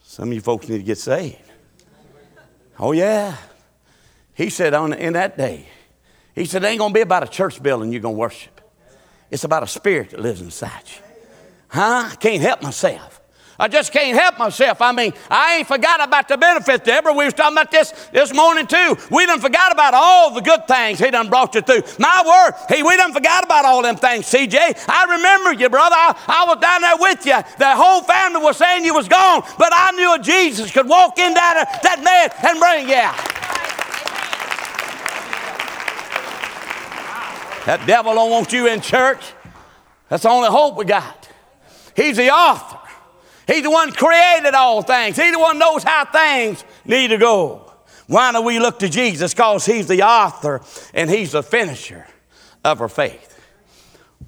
Some 0.03 0.29
of 0.29 0.35
you 0.35 0.41
folks 0.41 0.69
need 0.69 0.79
to 0.79 0.85
get 0.85 0.99
saved. 0.99 1.39
Oh, 2.79 2.93
yeah. 2.93 3.37
He 4.33 4.49
said 4.49 4.75
on, 4.75 4.93
in 4.93 5.15
that 5.15 5.37
day, 5.37 5.67
he 6.37 6.45
said, 6.45 6.63
it 6.63 6.69
ain't 6.69 6.79
going 6.79 6.93
to 6.93 6.95
be 6.95 7.01
about 7.01 7.25
a 7.25 7.29
church 7.29 7.61
building 7.61 7.91
you're 7.91 8.01
going 8.01 8.15
to 8.15 8.19
worship. 8.19 8.61
It's 9.29 9.43
about 9.43 9.65
a 9.65 9.67
spirit 9.67 10.11
that 10.11 10.21
lives 10.21 10.41
inside 10.41 10.83
you. 10.87 11.06
Huh? 11.69 12.11
I 12.13 12.17
can't 12.17 12.43
help 12.43 12.63
myself. 12.63 13.17
I 13.59 13.69
just 13.69 13.91
can't 13.91 14.19
help 14.19 14.39
myself. 14.39 14.83
I 14.83 14.93
mean, 14.93 15.15
I 15.31 15.57
ain't 15.57 15.67
forgot 15.67 16.07
about 16.07 16.29
the 16.29 16.37
benefits, 16.37 16.85
Deborah. 16.85 17.15
We 17.15 17.25
was 17.25 17.33
talking 17.33 17.55
about 17.55 17.71
this 17.71 17.91
this 18.13 18.35
morning 18.35 18.67
too. 18.67 18.97
We 19.11 19.25
done 19.25 19.41
forgot 19.41 19.73
about 19.73 19.95
all 19.95 20.35
the 20.35 20.43
good 20.43 20.69
things 20.69 20.99
he 20.99 21.11
done 21.11 21.31
brought 21.31 21.55
you 21.55 21.63
through. 21.63 21.83
My 21.99 22.23
word, 22.27 22.55
hey, 22.69 22.83
we 22.83 22.97
done 22.99 23.15
forgot 23.15 23.45
about 23.45 23.65
all 23.65 23.81
them 23.83 23.97
things, 23.97 24.27
CJ. 24.27 24.85
I 24.89 25.17
remember 25.17 25.55
you, 25.55 25.71
brother. 25.71 25.97
I, 25.97 26.15
I 26.29 26.45
was 26.47 26.61
down 26.61 26.83
there 26.83 26.97
with 26.99 27.25
you. 27.25 27.39
The 27.59 27.75
whole 27.75 28.03
family 28.03 28.43
was 28.43 28.59
saying 28.59 28.85
you 28.85 28.93
was 28.93 29.09
gone, 29.09 29.43
but 29.59 29.73
I 29.73 29.93
knew 29.93 30.15
a 30.15 30.19
Jesus 30.19 30.71
could 30.71 30.87
walk 30.87 31.19
in 31.19 31.33
that, 31.33 31.81
that 31.83 32.03
man 32.05 32.31
and 32.47 32.61
bring 32.61 32.89
you 32.89 32.95
out. 32.97 33.17
That 37.65 37.85
devil 37.87 38.15
don't 38.15 38.31
want 38.31 38.53
you 38.53 38.69
in 38.69 38.83
church. 38.83 39.33
That's 40.09 40.23
the 40.23 40.29
only 40.29 40.51
hope 40.51 40.77
we 40.77 40.85
got. 40.85 41.26
He's 41.97 42.19
the 42.19 42.31
author. 42.31 42.79
He's 43.47 43.63
the 43.63 43.71
one 43.71 43.91
created 43.91 44.55
all 44.55 44.83
things. 44.83 45.17
He's 45.17 45.33
the 45.33 45.39
one 45.39 45.59
knows 45.59 45.83
how 45.83 46.05
things 46.05 46.63
need 46.85 47.09
to 47.09 47.19
go. 47.19 47.73
Why 48.07 48.33
do 48.33 48.43
we 48.43 48.59
look 48.59 48.79
to 48.81 48.89
Jesus? 48.89 49.33
Because 49.33 49.65
He's 49.65 49.89
the 49.89 50.03
author 50.03 50.61
and 50.95 51.09
He's 51.09 51.33
the 51.33 51.43
finisher 51.43 52.07
of 52.65 52.81
our 52.81 52.89
faith. 52.89 53.33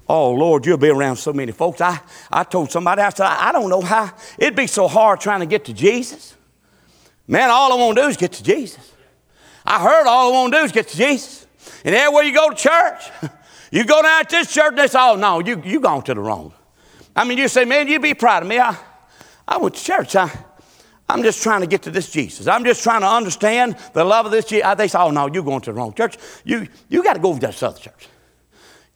Oh, 0.09 0.33
Lord, 0.33 0.65
you'll 0.65 0.79
be 0.79 0.89
around 0.89 1.17
so 1.17 1.33
many 1.33 1.53
folks. 1.53 1.81
I, 1.81 2.01
I 2.31 2.45
told 2.45 2.71
somebody, 2.71 3.03
I 3.03 3.11
said, 3.11 3.27
I, 3.27 3.53
don't 3.53 3.69
know 3.69 3.83
how. 3.83 4.11
It'd 4.39 4.57
be 4.57 4.67
so 4.67 4.89
hard 4.89 5.21
trying 5.21 5.41
to 5.41 5.47
get 5.47 5.67
to 5.67 5.75
Jesus. 5.75 6.35
Man, 7.27 7.51
all 7.51 7.73
I 7.73 7.77
want 7.77 7.97
to 7.97 8.03
do 8.03 8.09
is 8.09 8.17
get 8.17 8.33
to 8.33 8.43
Jesus. 8.43 8.93
I 9.67 9.81
heard 9.81 10.07
all 10.07 10.31
I 10.31 10.33
want 10.33 10.53
to 10.55 10.61
do 10.61 10.65
is 10.65 10.73
get 10.73 10.89
to 10.89 10.97
Jesus. 10.97 11.47
And 11.85 11.95
everywhere 11.95 12.25
you 12.25 12.33
go 12.33 12.49
to 12.49 12.57
church, 12.57 13.03
you 13.71 13.85
go 13.85 14.01
down 14.01 14.25
to 14.25 14.31
this 14.31 14.53
church 14.53 14.71
and 14.71 14.79
they 14.79 14.87
say, 14.87 14.99
oh, 14.99 15.17
no, 15.17 15.41
you, 15.41 15.61
you 15.65 15.81
gone 15.81 16.03
to 16.05 16.15
the 16.15 16.21
wrong. 16.21 16.55
I 17.19 17.25
mean, 17.25 17.37
you 17.37 17.49
say, 17.49 17.65
man, 17.65 17.89
you'd 17.89 18.01
be 18.01 18.15
proud 18.15 18.45
of 18.45 18.49
me. 18.49 18.61
I, 18.61 18.77
I 19.49 19.57
went 19.57 19.75
to 19.75 19.83
church. 19.83 20.15
I, 20.15 20.31
I'm 21.09 21.25
just 21.25 21.43
trying 21.43 21.63
to 21.63 21.67
get 21.67 21.83
to 21.83 21.91
this 21.91 22.13
Jesus. 22.13 22.47
I'm 22.47 22.63
just 22.63 22.85
trying 22.85 23.01
to 23.01 23.09
understand 23.09 23.77
the 23.93 24.05
love 24.05 24.27
of 24.27 24.31
this 24.31 24.45
Jesus. 24.45 24.73
They 24.77 24.87
say, 24.87 25.01
oh, 25.01 25.11
no, 25.11 25.27
you're 25.27 25.43
going 25.43 25.61
to 25.63 25.73
the 25.73 25.75
wrong 25.75 25.93
church. 25.93 26.17
You, 26.45 26.69
you 26.89 27.03
got 27.03 27.15
to 27.15 27.19
go 27.19 27.35
to 27.35 27.41
that 27.41 27.61
other 27.61 27.77
church. 27.77 28.07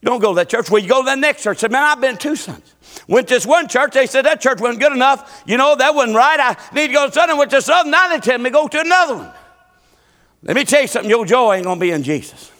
You 0.00 0.06
don't 0.06 0.20
go 0.20 0.30
to 0.30 0.36
that 0.36 0.48
church. 0.48 0.70
Well, 0.70 0.80
you 0.80 0.88
go 0.88 1.00
to 1.00 1.06
that 1.06 1.18
next 1.18 1.42
church. 1.42 1.58
Said, 1.58 1.72
man, 1.72 1.82
I've 1.82 2.00
been 2.00 2.16
two 2.16 2.36
Sundays. 2.36 2.76
Went 3.08 3.26
to 3.26 3.34
this 3.34 3.44
one 3.44 3.66
church. 3.66 3.94
They 3.94 4.06
said 4.06 4.24
that 4.24 4.40
church 4.40 4.60
wasn't 4.60 4.78
good 4.78 4.92
enough. 4.92 5.42
You 5.44 5.56
know, 5.56 5.74
that 5.74 5.92
wasn't 5.92 6.16
right. 6.16 6.38
I 6.38 6.56
need 6.72 6.88
to 6.88 6.92
go 6.92 7.06
to 7.08 7.12
Sunday. 7.12 7.34
Went 7.34 7.50
to 7.50 7.56
this 7.56 7.68
other. 7.68 7.90
Now 7.90 8.08
they 8.08 8.20
tell 8.20 8.38
me 8.38 8.50
go 8.50 8.68
to 8.68 8.80
another 8.80 9.16
one. 9.16 9.32
Let 10.44 10.54
me 10.54 10.64
tell 10.64 10.82
you 10.82 10.86
something. 10.86 11.10
Your 11.10 11.26
joy 11.26 11.54
ain't 11.54 11.64
going 11.64 11.80
to 11.80 11.80
be 11.80 11.90
in 11.90 12.04
Jesus. 12.04 12.52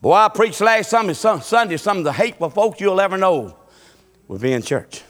Boy, 0.00 0.14
I 0.14 0.28
preached 0.30 0.60
last 0.60 0.90
Sunday, 0.90 1.12
Sunday 1.12 1.76
some 1.76 1.98
of 1.98 2.04
the 2.04 2.12
hateful 2.12 2.50
folks 2.50 2.80
you'll 2.80 3.00
ever 3.00 3.16
know 3.16 3.57
will 4.28 4.38
be 4.38 4.52
in 4.52 4.62
church. 4.62 5.02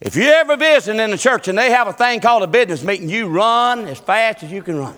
If 0.00 0.16
you 0.16 0.24
ever 0.24 0.56
visit 0.56 0.96
in 0.96 1.12
a 1.12 1.18
church 1.18 1.48
and 1.48 1.58
they 1.58 1.70
have 1.70 1.88
a 1.88 1.92
thing 1.92 2.20
called 2.20 2.42
a 2.42 2.46
business 2.46 2.84
meeting, 2.84 3.08
you 3.08 3.26
run 3.26 3.86
as 3.86 3.98
fast 3.98 4.42
as 4.42 4.52
you 4.52 4.62
can 4.62 4.78
run. 4.78 4.96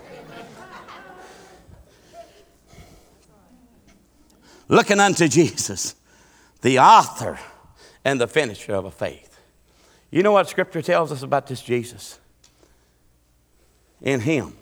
Looking 4.69 4.99
unto 4.99 5.27
Jesus, 5.27 5.95
the 6.61 6.79
author 6.79 7.39
and 8.03 8.19
the 8.19 8.27
finisher 8.27 8.73
of 8.73 8.85
a 8.85 8.91
faith. 8.91 9.39
You 10.11 10.23
know 10.23 10.33
what 10.33 10.49
Scripture 10.49 10.81
tells 10.81 11.11
us 11.11 11.23
about 11.23 11.47
this 11.47 11.61
Jesus? 11.61 12.19
In 14.01 14.19
Him. 14.19 14.53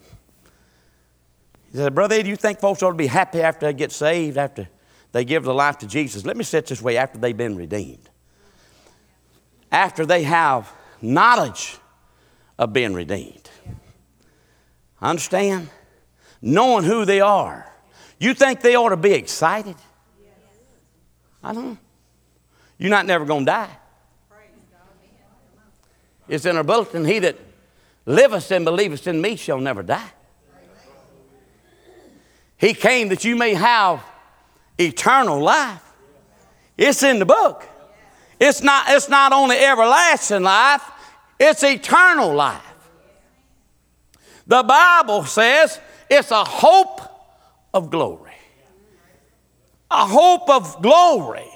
He 1.72 1.78
said, 1.78 1.96
Brother, 1.96 2.22
do 2.22 2.30
you 2.30 2.36
think 2.36 2.60
folks 2.60 2.84
ought 2.84 2.92
to 2.92 2.96
be 2.96 3.08
happy 3.08 3.42
after 3.42 3.66
they 3.66 3.74
get 3.74 3.92
saved, 3.92 4.38
after 4.38 4.70
they 5.16 5.24
give 5.24 5.46
their 5.46 5.54
life 5.54 5.78
to 5.78 5.88
Jesus. 5.88 6.26
Let 6.26 6.36
me 6.36 6.44
say 6.44 6.58
it 6.58 6.66
this 6.66 6.82
way 6.82 6.98
after 6.98 7.18
they've 7.18 7.38
been 7.38 7.56
redeemed. 7.56 8.10
After 9.72 10.06
they 10.06 10.24
have 10.24 10.70
knowledge 11.02 11.78
of 12.60 12.74
being 12.74 12.94
redeemed. 12.94 13.50
Understand? 15.02 15.70
Knowing 16.42 16.84
who 16.84 17.06
they 17.06 17.22
are. 17.22 17.66
You 18.20 18.34
think 18.34 18.60
they 18.60 18.76
ought 18.76 18.90
to 18.90 18.98
be 18.98 19.14
excited? 19.14 19.78
I 21.42 21.54
don't. 21.54 21.80
You're 22.78 22.90
not 22.90 23.06
never 23.06 23.24
going 23.24 23.46
to 23.46 23.52
die. 23.52 23.78
It's 26.28 26.46
in 26.46 26.58
our 26.58 26.64
bulletin, 26.66 27.06
he 27.06 27.20
that 27.20 27.38
liveth 28.06 28.52
and 28.52 28.66
believeth 28.66 29.08
in 29.08 29.22
me 29.22 29.38
shall 29.38 29.62
never 29.62 29.82
die. 29.82 30.12
He 32.58 32.74
came 32.74 33.08
that 33.08 33.24
you 33.24 33.38
may 33.38 33.54
have 33.54 34.04
eternal 34.78 35.40
life. 35.40 35.82
It's 36.78 37.04
in 37.04 37.20
the 37.20 37.26
book. 37.26 37.68
It's 38.40 38.62
not, 38.62 38.86
it's 38.90 39.08
not 39.08 39.32
only 39.32 39.58
everlasting 39.58 40.44
life, 40.44 40.84
it's 41.40 41.64
eternal 41.64 42.34
life. 42.34 42.62
The 44.48 44.64
Bible 44.64 45.24
says 45.24 45.80
it's 46.10 46.32
a 46.32 46.44
hope 46.44 47.02
of 47.74 47.90
glory. 47.90 48.32
A 49.90 50.06
hope 50.06 50.50
of 50.50 50.82
glory. 50.82 51.50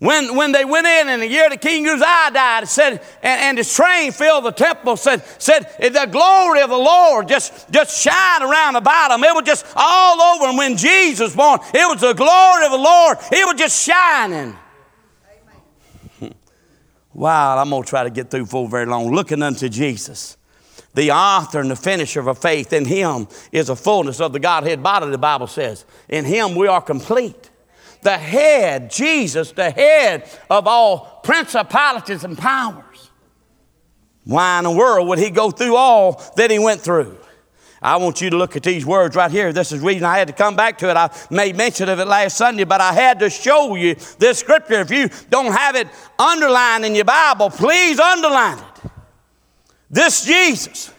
When, 0.00 0.36
when 0.36 0.52
they 0.52 0.64
went 0.64 0.86
in 0.86 1.08
in 1.08 1.18
the 1.18 1.26
year 1.26 1.50
the 1.50 1.56
King 1.56 1.88
Uzziah 1.88 2.30
died, 2.32 2.68
said, 2.68 3.02
and, 3.20 3.40
and 3.40 3.58
his 3.58 3.74
train 3.74 4.12
filled 4.12 4.44
the 4.44 4.52
temple, 4.52 4.96
said, 4.96 5.24
said 5.38 5.68
the 5.80 6.06
glory 6.10 6.62
of 6.62 6.70
the 6.70 6.78
Lord 6.78 7.26
just, 7.26 7.68
just 7.70 8.00
shined 8.00 8.44
around 8.44 8.76
about 8.76 9.10
him. 9.10 9.24
It 9.24 9.34
was 9.34 9.42
just 9.44 9.66
all 9.74 10.20
over. 10.20 10.46
And 10.46 10.58
when 10.58 10.76
Jesus 10.76 11.20
was 11.20 11.36
born, 11.36 11.58
it 11.74 11.88
was 11.88 12.00
the 12.00 12.12
glory 12.12 12.64
of 12.64 12.70
the 12.70 12.78
Lord. 12.78 13.18
It 13.32 13.44
was 13.44 13.56
just 13.58 13.84
shining. 13.84 14.56
wow, 17.12 17.58
I'm 17.58 17.68
going 17.70 17.82
to 17.82 17.88
try 17.88 18.04
to 18.04 18.10
get 18.10 18.30
through 18.30 18.46
for 18.46 18.68
very 18.68 18.86
long. 18.86 19.12
Looking 19.12 19.42
unto 19.42 19.68
Jesus, 19.68 20.36
the 20.94 21.10
author 21.10 21.58
and 21.58 21.72
the 21.72 21.76
finisher 21.76 22.20
of 22.20 22.28
a 22.28 22.36
faith. 22.36 22.72
In 22.72 22.84
him 22.84 23.26
is 23.50 23.68
a 23.68 23.74
fullness 23.74 24.20
of 24.20 24.32
the 24.32 24.38
Godhead 24.38 24.80
body, 24.80 25.10
the 25.10 25.18
Bible 25.18 25.48
says. 25.48 25.84
In 26.08 26.24
him 26.24 26.54
we 26.54 26.68
are 26.68 26.80
complete 26.80 27.47
the 28.02 28.16
head, 28.16 28.90
Jesus, 28.90 29.52
the 29.52 29.70
head 29.70 30.28
of 30.48 30.66
all 30.66 31.20
principalities 31.22 32.24
and 32.24 32.36
powers. 32.36 33.10
Why 34.24 34.58
in 34.58 34.64
the 34.64 34.70
world 34.70 35.08
would 35.08 35.18
he 35.18 35.30
go 35.30 35.50
through 35.50 35.76
all 35.76 36.22
that 36.36 36.50
he 36.50 36.58
went 36.58 36.80
through? 36.80 37.18
I 37.80 37.96
want 37.96 38.20
you 38.20 38.30
to 38.30 38.36
look 38.36 38.56
at 38.56 38.62
these 38.62 38.84
words 38.84 39.14
right 39.14 39.30
here. 39.30 39.52
This 39.52 39.70
is 39.72 39.80
the 39.80 39.86
reason 39.86 40.04
I 40.04 40.18
had 40.18 40.28
to 40.28 40.34
come 40.34 40.56
back 40.56 40.78
to 40.78 40.90
it. 40.90 40.96
I 40.96 41.10
made 41.30 41.56
mention 41.56 41.88
of 41.88 42.00
it 42.00 42.06
last 42.06 42.36
Sunday, 42.36 42.64
but 42.64 42.80
I 42.80 42.92
had 42.92 43.20
to 43.20 43.30
show 43.30 43.76
you 43.76 43.94
this 44.18 44.38
scripture. 44.38 44.80
If 44.80 44.90
you 44.90 45.08
don't 45.30 45.52
have 45.52 45.76
it 45.76 45.86
underlined 46.18 46.84
in 46.84 46.94
your 46.94 47.04
Bible, 47.04 47.50
please 47.50 48.00
underline 48.00 48.58
it. 48.58 48.90
This 49.90 50.24
Jesus, 50.24 50.92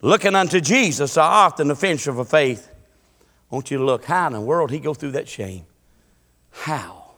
looking 0.00 0.34
unto 0.34 0.60
Jesus, 0.60 1.14
the 1.14 1.22
author 1.22 1.62
and 1.62 1.70
the 1.70 1.76
finisher 1.76 2.10
of 2.10 2.18
a 2.18 2.24
faith. 2.24 2.68
I 3.50 3.54
want 3.54 3.70
you 3.70 3.78
to 3.78 3.84
look 3.84 4.04
how 4.04 4.28
in 4.28 4.32
the 4.32 4.40
world 4.40 4.70
he 4.70 4.78
go 4.78 4.94
through 4.94 5.12
that 5.12 5.28
shame. 5.28 5.66
How 6.52 7.14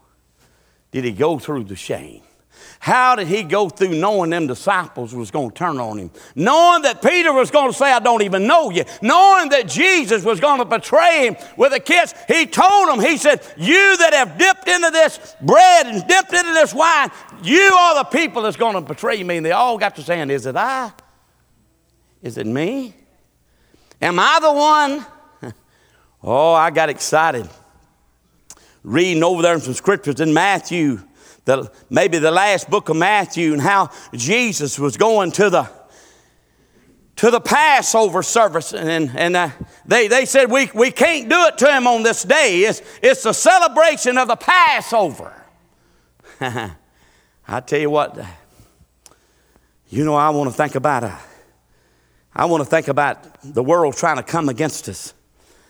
did 0.91 1.05
he 1.05 1.12
go 1.12 1.38
through 1.38 1.64
the 1.64 1.76
shame? 1.76 2.23
How 2.79 3.17
did 3.17 3.29
he 3.29 3.43
go 3.43 3.69
through 3.69 3.97
knowing 3.97 4.31
them 4.31 4.47
disciples 4.47 5.14
was 5.14 5.31
going 5.31 5.50
to 5.50 5.55
turn 5.55 5.79
on 5.81 5.99
him? 5.99 6.11
Knowing 6.35 6.83
that 6.83 7.03
Peter 7.03 7.33
was 7.33 7.50
going 7.50 7.71
to 7.71 7.76
say, 7.76 7.91
I 7.91 7.99
don't 7.99 8.23
even 8.23 8.47
know 8.47 8.71
you. 8.71 8.85
Knowing 9.03 9.49
that 9.50 9.69
Jesus 9.69 10.25
was 10.25 10.38
going 10.38 10.59
to 10.59 10.64
betray 10.64 11.26
him 11.26 11.37
with 11.57 11.73
a 11.73 11.81
kiss. 11.81 12.14
He 12.29 12.47
told 12.47 12.88
them, 12.88 13.00
He 13.00 13.17
said, 13.17 13.41
You 13.57 13.97
that 13.97 14.12
have 14.12 14.38
dipped 14.38 14.69
into 14.69 14.91
this 14.91 15.35
bread 15.41 15.87
and 15.87 16.07
dipped 16.07 16.33
into 16.33 16.53
this 16.53 16.75
wine, 16.75 17.11
you 17.43 17.73
are 17.73 18.05
the 18.05 18.11
people 18.11 18.43
that's 18.43 18.57
going 18.57 18.75
to 18.75 18.81
betray 18.81 19.23
me. 19.23 19.38
And 19.38 19.47
they 19.47 19.53
all 19.53 19.79
got 19.79 19.97
to 19.97 20.03
saying, 20.03 20.31
Is 20.31 20.47
it 20.47 20.57
I? 20.57 20.93
Is 22.23 22.38
it 22.38 22.47
me? 22.47 22.95
Am 24.00 24.19
I 24.19 24.38
the 24.41 24.53
one? 24.53 25.55
oh, 26.23 26.53
I 26.53 26.71
got 26.71 26.88
excited 26.91 27.49
reading 28.85 29.25
over 29.25 29.43
there 29.43 29.55
in 29.55 29.61
some 29.61 29.75
scriptures 29.75 30.21
in 30.21 30.33
Matthew 30.33 31.00
the, 31.45 31.71
maybe 31.91 32.19
the 32.19 32.31
last 32.31 32.71
book 32.71 32.88
of 32.88 32.97
Matthew 32.97 33.53
and 33.53 33.61
how 33.61 33.91
Jesus 34.14 34.79
was 34.79 34.97
going 34.97 35.33
to 35.33 35.50
the 35.50 35.85
to 37.17 37.31
the 37.31 37.41
Passover 37.41 38.25
service, 38.25 38.75
and, 38.75 39.09
and 39.14 39.37
uh, 39.37 39.50
they, 39.87 40.09
they 40.09 40.25
said, 40.25 40.50
we, 40.50 40.69
we 40.75 40.91
can't 40.91 41.29
do 41.29 41.45
it 41.45 41.57
to 41.59 41.73
him 41.73 41.87
on 41.87 42.03
this 42.03 42.25
day. 42.25 42.62
It's, 42.62 42.83
it's 43.00 43.23
the 43.23 43.33
celebration 43.33 44.19
of 44.19 44.26
the 44.26 44.35
Passover. 44.35 45.33
I 46.41 47.61
tell 47.64 47.79
you 47.79 47.88
what, 47.88 48.19
you 49.88 50.05
know, 50.05 50.17
I 50.17 50.31
want 50.31 50.50
to 50.50 50.57
think 50.57 50.75
about, 50.75 51.05
uh, 51.05 51.17
I 52.35 52.47
want 52.47 52.64
to 52.64 52.69
think 52.69 52.88
about 52.88 53.41
the 53.45 53.62
world 53.62 53.95
trying 53.97 54.17
to 54.17 54.25
come 54.25 54.49
against 54.49 54.88
us. 54.88 55.13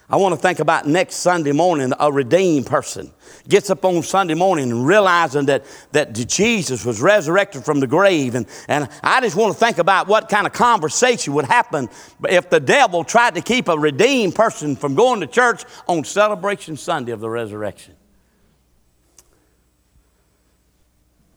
I 0.08 0.16
want 0.16 0.34
to 0.34 0.40
think 0.40 0.58
about 0.58 0.86
next 0.86 1.16
Sunday 1.16 1.52
morning, 1.52 1.92
a 1.98 2.12
redeemed 2.12 2.66
person 2.66 3.10
gets 3.48 3.70
up 3.70 3.84
on 3.84 4.02
Sunday 4.02 4.34
morning 4.34 4.84
realizing 4.84 5.46
that, 5.46 5.64
that 5.92 6.12
Jesus 6.12 6.84
was 6.84 7.00
resurrected 7.00 7.64
from 7.64 7.80
the 7.80 7.86
grave. 7.86 8.34
And, 8.34 8.46
and 8.68 8.88
I 9.02 9.20
just 9.20 9.36
want 9.36 9.54
to 9.54 9.58
think 9.58 9.78
about 9.78 10.06
what 10.06 10.28
kind 10.28 10.46
of 10.46 10.52
conversation 10.52 11.32
would 11.34 11.46
happen 11.46 11.88
if 12.28 12.50
the 12.50 12.60
devil 12.60 13.04
tried 13.04 13.34
to 13.34 13.40
keep 13.40 13.68
a 13.68 13.78
redeemed 13.78 14.34
person 14.34 14.76
from 14.76 14.94
going 14.94 15.20
to 15.20 15.26
church 15.26 15.64
on 15.88 16.04
Celebration 16.04 16.76
Sunday 16.76 17.12
of 17.12 17.20
the 17.20 17.30
resurrection. 17.30 17.94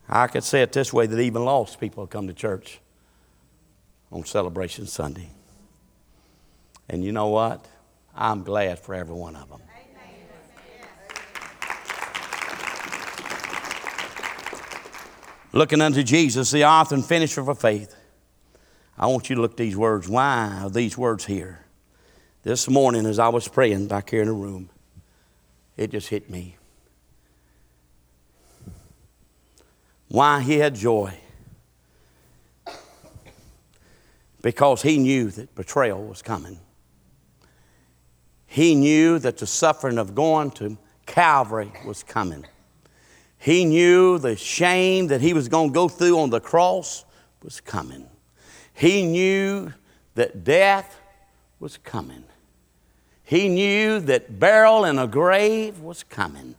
I 0.10 0.28
could 0.28 0.44
say 0.44 0.62
it 0.62 0.72
this 0.72 0.94
way 0.94 1.06
that 1.06 1.20
even 1.20 1.44
lost 1.44 1.80
people 1.80 2.08
come 2.08 2.28
to 2.28 2.34
church 2.34 2.80
on 4.12 4.24
Celebration 4.26 4.88
Sunday. 4.88 5.30
And 6.88 7.04
you 7.04 7.12
know 7.12 7.28
what? 7.28 7.66
I'm 8.18 8.44
glad 8.44 8.80
for 8.80 8.96
every 8.96 9.14
one 9.14 9.36
of 9.36 9.48
them. 9.48 9.62
Looking 15.54 15.82
unto 15.82 16.04
Jesus, 16.04 16.52
the 16.52 16.66
author 16.66 16.96
and 16.96 17.06
finisher 17.06 17.48
of 17.50 17.60
faith. 17.60 17.96
I 18.98 19.08
want 19.08 19.30
you 19.30 19.36
to 19.36 19.42
look 19.42 19.52
at 19.52 19.58
these 19.58 19.78
words. 19.78 20.10
Why 20.10 20.62
are 20.64 20.70
these 20.70 20.98
words 20.98 21.26
here? 21.26 21.66
This 22.44 22.68
morning, 22.70 23.06
as 23.06 23.20
I 23.20 23.30
was 23.30 23.48
praying 23.48 23.88
back 23.88 24.10
here 24.10 24.22
in 24.22 24.28
the 24.28 24.34
room, 24.34 24.70
it 25.76 25.92
just 25.92 26.10
hit 26.10 26.30
me. 26.30 26.58
Why 30.10 30.42
he 30.42 30.58
had 30.58 30.76
joy. 30.76 31.14
Because 34.42 34.82
he 34.82 34.98
knew 34.98 35.30
that 35.32 35.54
betrayal 35.56 36.04
was 36.04 36.22
coming. 36.22 36.60
He 38.48 38.74
knew 38.74 39.20
that 39.20 39.38
the 39.38 39.46
suffering 39.46 39.98
of 39.98 40.16
going 40.16 40.51
to 40.51 40.77
Calvary 41.06 41.72
was 41.86 42.04
coming. 42.04 42.46
He 43.38 43.66
knew 43.66 44.18
the 44.18 44.36
shame 44.36 45.08
that 45.08 45.22
he 45.22 45.34
was 45.34 45.48
going 45.48 45.70
to 45.70 45.74
go 45.74 45.88
through 45.88 46.20
on 46.20 46.30
the 46.30 46.39
cross 46.39 47.06
was 47.44 47.62
coming. 47.62 48.08
He 48.74 49.06
knew 49.06 49.74
that 50.16 50.44
death 50.44 51.00
was 51.60 51.77
coming. 51.77 52.24
He 53.24 53.50
knew 53.50 54.00
that 54.01 54.39
burial 54.39 54.86
in 54.86 54.98
a 54.98 55.08
grave 55.08 55.80
was 55.80 56.04
coming. 56.04 56.56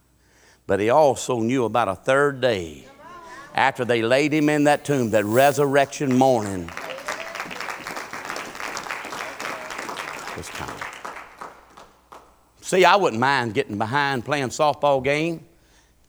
But 0.67 0.81
he 0.81 0.91
also 0.91 1.41
knew 1.41 1.65
about 1.65 1.89
a 1.89 1.95
third 1.95 2.41
day 2.41 2.87
after 3.55 3.85
they 3.85 4.03
laid 4.03 4.33
him 4.33 4.49
in 4.49 4.65
that 4.65 4.85
tomb, 4.85 5.11
that 5.11 5.25
resurrection 5.25 6.17
morning 6.17 6.71
was 10.37 10.49
coming. 10.51 10.88
See, 12.69 12.85
I 12.85 12.97
wouldn't 12.97 13.19
mind 13.19 13.55
getting 13.55 13.79
behind 13.79 14.27
playing 14.27 14.49
softball 14.49 15.03
game. 15.03 15.43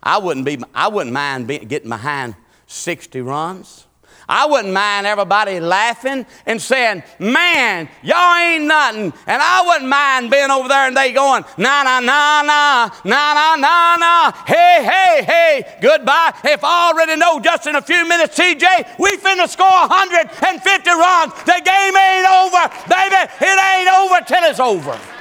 I 0.03 0.17
wouldn't, 0.17 0.45
be, 0.45 0.59
I 0.75 0.89
wouldn't 0.89 1.13
mind 1.13 1.47
be, 1.47 1.57
getting 1.59 1.87
behind 1.87 2.35
60 2.67 3.21
runs. 3.21 3.87
I 4.27 4.45
wouldn't 4.45 4.73
mind 4.73 5.07
everybody 5.07 5.61
laughing 5.61 6.25
and 6.45 6.61
saying, 6.61 7.03
Man, 7.17 7.87
y'all 8.03 8.35
ain't 8.35 8.65
nothing. 8.65 9.13
And 9.25 9.41
I 9.41 9.63
wouldn't 9.67 9.89
mind 9.89 10.31
being 10.31 10.51
over 10.51 10.67
there 10.67 10.85
and 10.85 10.97
they 10.97 11.13
going, 11.13 11.45
Na, 11.55 11.83
na, 11.83 12.01
na, 12.01 12.41
na, 12.41 12.89
na, 13.05 13.33
na, 13.33 13.55
na, 13.55 13.95
na, 13.95 14.31
hey, 14.45 14.83
hey, 14.83 15.23
hey, 15.23 15.77
goodbye. 15.81 16.33
If 16.43 16.61
I 16.65 16.91
already 16.91 17.15
know 17.15 17.39
just 17.39 17.67
in 17.67 17.75
a 17.77 17.81
few 17.81 18.05
minutes, 18.05 18.37
TJ, 18.37 18.99
we 18.99 19.15
finna 19.15 19.47
score 19.47 19.87
150 19.87 20.89
runs. 20.89 21.33
The 21.45 21.61
game 21.63 21.95
ain't 21.95 22.27
over, 22.27 22.67
baby. 22.89 23.31
It 23.39 23.57
ain't 23.63 23.95
over 23.95 24.25
till 24.27 24.43
it's 24.43 24.59
over. 24.59 25.18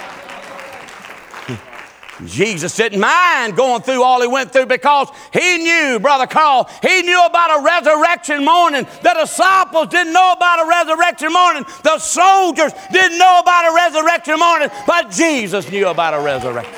Jesus 2.24 2.74
didn't 2.74 3.00
mind 3.00 3.56
going 3.56 3.82
through 3.82 4.02
all 4.02 4.20
he 4.20 4.26
went 4.26 4.52
through 4.52 4.66
because 4.66 5.08
he 5.32 5.58
knew, 5.58 6.00
Brother 6.00 6.26
Carl, 6.26 6.68
he 6.82 7.02
knew 7.02 7.24
about 7.24 7.60
a 7.60 7.62
resurrection 7.62 8.44
morning. 8.44 8.86
The 9.02 9.16
disciples 9.20 9.88
didn't 9.88 10.12
know 10.12 10.32
about 10.32 10.64
a 10.64 10.68
resurrection 10.68 11.32
morning. 11.32 11.64
The 11.84 11.98
soldiers 11.98 12.72
didn't 12.90 13.18
know 13.18 13.40
about 13.40 13.70
a 13.70 13.74
resurrection 13.74 14.38
morning, 14.38 14.68
but 14.86 15.10
Jesus 15.10 15.70
knew 15.70 15.88
about 15.88 16.14
a 16.14 16.20
resurrection. 16.20 16.74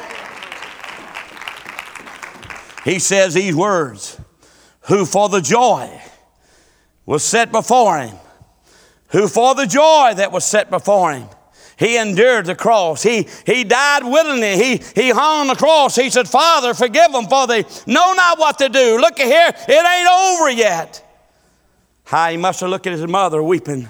He 2.85 2.99
says 2.99 3.35
these 3.35 3.55
words 3.55 4.21
Who 4.83 5.07
for 5.07 5.29
the 5.29 5.41
joy 5.41 6.03
was 7.07 7.25
set 7.25 7.51
before 7.51 7.99
him, 7.99 8.17
who 9.09 9.27
for 9.27 9.55
the 9.55 9.67
joy 9.67 10.13
that 10.17 10.33
was 10.33 10.45
set 10.45 10.71
before 10.71 11.13
him 11.13 11.29
he 11.81 11.97
endured 11.97 12.45
the 12.45 12.55
cross. 12.55 13.03
He, 13.03 13.27
he 13.47 13.65
died 13.65 14.05
willingly. 14.05 14.55
He, 14.57 14.83
he 14.95 15.09
hung 15.09 15.41
on 15.41 15.47
the 15.47 15.55
cross. 15.55 15.97
He 15.97 16.11
said, 16.11 16.29
Father, 16.29 16.75
forgive 16.75 17.11
them, 17.11 17.27
for 17.27 17.47
they 17.47 17.63
know 17.87 18.13
not 18.13 18.39
what 18.39 18.59
to 18.59 18.69
do. 18.69 18.99
Look 19.01 19.19
at 19.19 19.27
here, 19.27 19.49
it 19.67 19.87
ain't 19.87 20.09
over 20.11 20.51
yet. 20.51 21.03
How 22.05 22.31
he 22.31 22.37
must 22.37 22.61
have 22.61 22.69
looked 22.69 22.87
at 22.87 22.93
his 22.93 23.07
mother 23.07 23.43
weeping. 23.43 23.89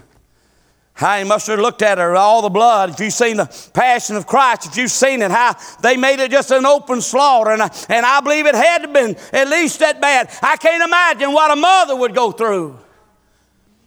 How 0.92 1.18
he 1.18 1.24
must 1.24 1.48
have 1.48 1.59
looked 1.59 1.83
at 1.83 1.98
her, 1.98 2.14
all 2.14 2.42
the 2.42 2.48
blood. 2.48 2.90
If 2.90 3.00
you've 3.00 3.12
seen 3.12 3.38
the 3.38 3.70
Passion 3.74 4.14
of 4.14 4.24
Christ, 4.24 4.66
if 4.66 4.76
you've 4.76 4.92
seen 4.92 5.20
it, 5.20 5.33
how 5.33 5.57
they 5.83 5.96
made 5.96 6.20
it 6.20 6.31
just 6.31 6.53
an 6.53 6.66
open 6.66 7.00
slaughter. 7.00 7.50
And 7.50 7.61
I, 7.61 7.74
and 7.88 8.07
I 8.07 8.20
believe 8.20 8.46
it 8.46 8.55
had 8.55 8.83
to 8.83 8.88
been 8.88 9.16
at 9.33 9.48
least 9.48 9.81
that 9.81 10.00
bad. 10.00 10.31
I 10.42 10.57
can't 10.59 10.85
imagine 10.85 11.33
what 11.33 11.50
a 11.50 11.57
mother 11.57 11.96
would 11.96 12.14
go 12.14 12.31
through. 12.31 12.79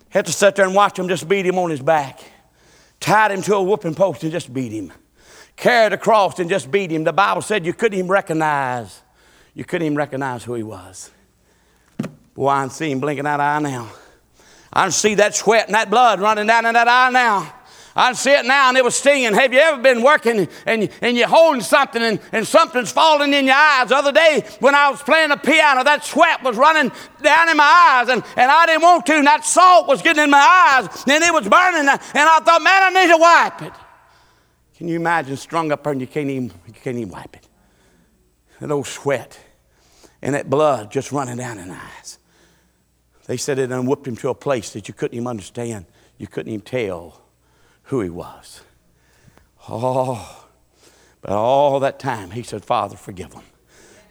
Had 0.10 0.26
to 0.26 0.34
sit 0.34 0.56
there 0.56 0.66
and 0.66 0.76
watch 0.76 1.00
him 1.00 1.08
just 1.08 1.30
beat 1.30 1.46
him 1.46 1.58
on 1.58 1.70
his 1.70 1.82
back 1.82 2.33
tied 3.04 3.32
him 3.32 3.42
to 3.42 3.56
a 3.56 3.62
whooping 3.62 3.96
post 3.96 4.24
and 4.24 4.32
just 4.32 4.54
beat 4.54 4.72
him, 4.72 4.92
carried 5.58 5.92
a 5.92 5.98
cross 5.98 6.40
and 6.40 6.50
just 6.50 6.72
beat 6.72 6.90
him. 6.90 7.04
The 7.04 7.12
Bible 7.12 7.42
said 7.42 7.66
you 7.66 7.74
couldn't 7.74 8.00
even 8.00 8.10
recognize, 8.10 9.02
you 9.54 9.66
couldn't 9.66 9.86
even 9.86 9.98
recognize 9.98 10.44
who 10.46 10.54
he 10.54 10.64
was. 10.64 11.12
Boy, 12.34 12.48
I 12.48 12.68
see 12.70 12.92
him 12.92 13.02
blinking 13.02 13.26
that 13.26 13.42
eye 13.42 13.60
now. 13.60 13.92
I 14.72 14.90
see 14.90 15.16
that 15.16 15.36
sweat 15.36 15.68
and 15.68 15.76
that 15.76 15.90
blood 15.90 16.22
running 16.22 16.48
down 16.48 16.66
in 16.66 16.74
that 16.74 16.88
eye 16.88 17.10
now. 17.12 17.54
I 17.96 18.14
see 18.14 18.32
it 18.32 18.46
now 18.46 18.70
and 18.70 18.78
it 18.78 18.84
was 18.84 18.96
stinging. 18.96 19.34
Have 19.34 19.54
you 19.54 19.60
ever 19.60 19.82
been 19.82 20.02
working 20.02 20.48
and, 20.66 20.90
and 21.02 21.16
you're 21.16 21.28
holding 21.28 21.62
something 21.62 22.02
and, 22.02 22.20
and 22.32 22.48
something's 22.48 22.92
falling 22.92 23.34
in 23.34 23.46
your 23.46 23.56
eyes? 23.56 23.90
The 23.90 23.98
other 23.98 24.12
day 24.12 24.44
when 24.60 24.74
I 24.74 24.90
was 24.90 25.02
playing 25.04 25.30
the 25.30 25.38
piano, 25.38 25.84
that 25.84 26.04
sweat 26.04 26.44
was 26.44 26.58
running 26.58 26.92
down 27.22 27.50
in 27.50 27.58
my 27.58 27.64
eyes 27.64 28.10
and, 28.10 28.24
and 28.36 28.50
I 28.50 28.66
didn't 28.66 28.82
want 28.82 29.06
to, 29.06 29.14
and 29.14 29.28
that 29.28 29.46
salt 29.46 29.88
was 29.88 30.02
getting 30.02 30.24
in 30.24 30.32
my 30.32 30.38
eyes 30.38 31.04
and 31.08 31.24
it 31.24 31.32
was 31.32 31.48
burning. 31.48 31.82
And 31.82 31.90
I 31.90 32.40
thought, 32.40 32.62
man, 32.64 32.96
I 32.96 33.04
need 33.04 33.12
to 33.12 33.18
wipe 33.18 33.62
it. 33.62 33.74
Can 34.78 34.88
you 34.88 34.96
imagine 34.96 35.38
strung 35.38 35.72
up 35.72 35.84
there 35.84 35.92
and 35.92 36.02
you 36.02 36.08
can't 36.08 36.30
even, 36.30 36.52
you 36.68 36.74
can't 36.74 36.98
even 36.98 37.10
wipe 37.10 37.36
it? 37.36 37.48
That 38.60 38.72
old 38.72 38.88
sweat 38.88 39.40
and 40.22 40.34
that 40.34 40.50
blood 40.50 40.92
just 40.92 41.12
running 41.12 41.38
down 41.38 41.60
in 41.60 41.70
eyes. 41.70 42.18
They 43.28 43.38
said 43.38 43.60
it 43.60 43.72
and 43.72 43.88
whipped 43.88 44.08
him 44.08 44.16
to 44.18 44.30
a 44.30 44.36
place 44.36 44.72
that 44.72 44.88
you 44.88 44.96
couldn't 44.96 45.16
even 45.16 45.28
understand. 45.28 45.86
You 46.18 46.28
couldn't 46.28 46.52
even 46.52 46.66
tell 46.66 47.23
who 47.94 48.02
he 48.02 48.10
was. 48.10 48.62
Oh, 49.70 50.48
but 51.22 51.32
all 51.32 51.80
that 51.82 52.00
time 52.00 52.32
he 52.32 52.42
said, 52.42 52.66
Father, 52.66 52.98
forgive 52.98 53.30
them. 53.30 53.44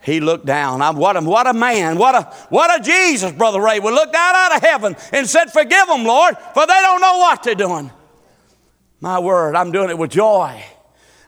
He 0.01 0.21
looked 0.21 0.45
down. 0.45 0.81
I'm, 0.81 0.95
what, 0.95 1.17
a, 1.17 1.21
what 1.21 1.47
a 1.47 1.53
man. 1.53 1.97
What 1.97 2.15
a, 2.15 2.23
what 2.49 2.79
a 2.79 2.81
Jesus, 2.81 3.33
Brother 3.33 3.61
Ray, 3.61 3.81
would 3.81 3.93
look 3.93 4.13
down 4.13 4.35
out 4.35 4.55
of 4.55 4.61
heaven 4.61 4.95
and 5.11 5.27
said, 5.27 5.51
Forgive 5.51 5.87
them, 5.87 6.05
Lord, 6.05 6.37
for 6.53 6.65
they 6.65 6.79
don't 6.81 7.01
know 7.01 7.17
what 7.17 7.43
they're 7.43 7.55
doing. 7.55 7.91
My 9.01 9.19
word, 9.19 9.55
I'm 9.55 9.71
doing 9.73 9.89
it 9.89 9.97
with 9.97 10.11
joy. 10.11 10.63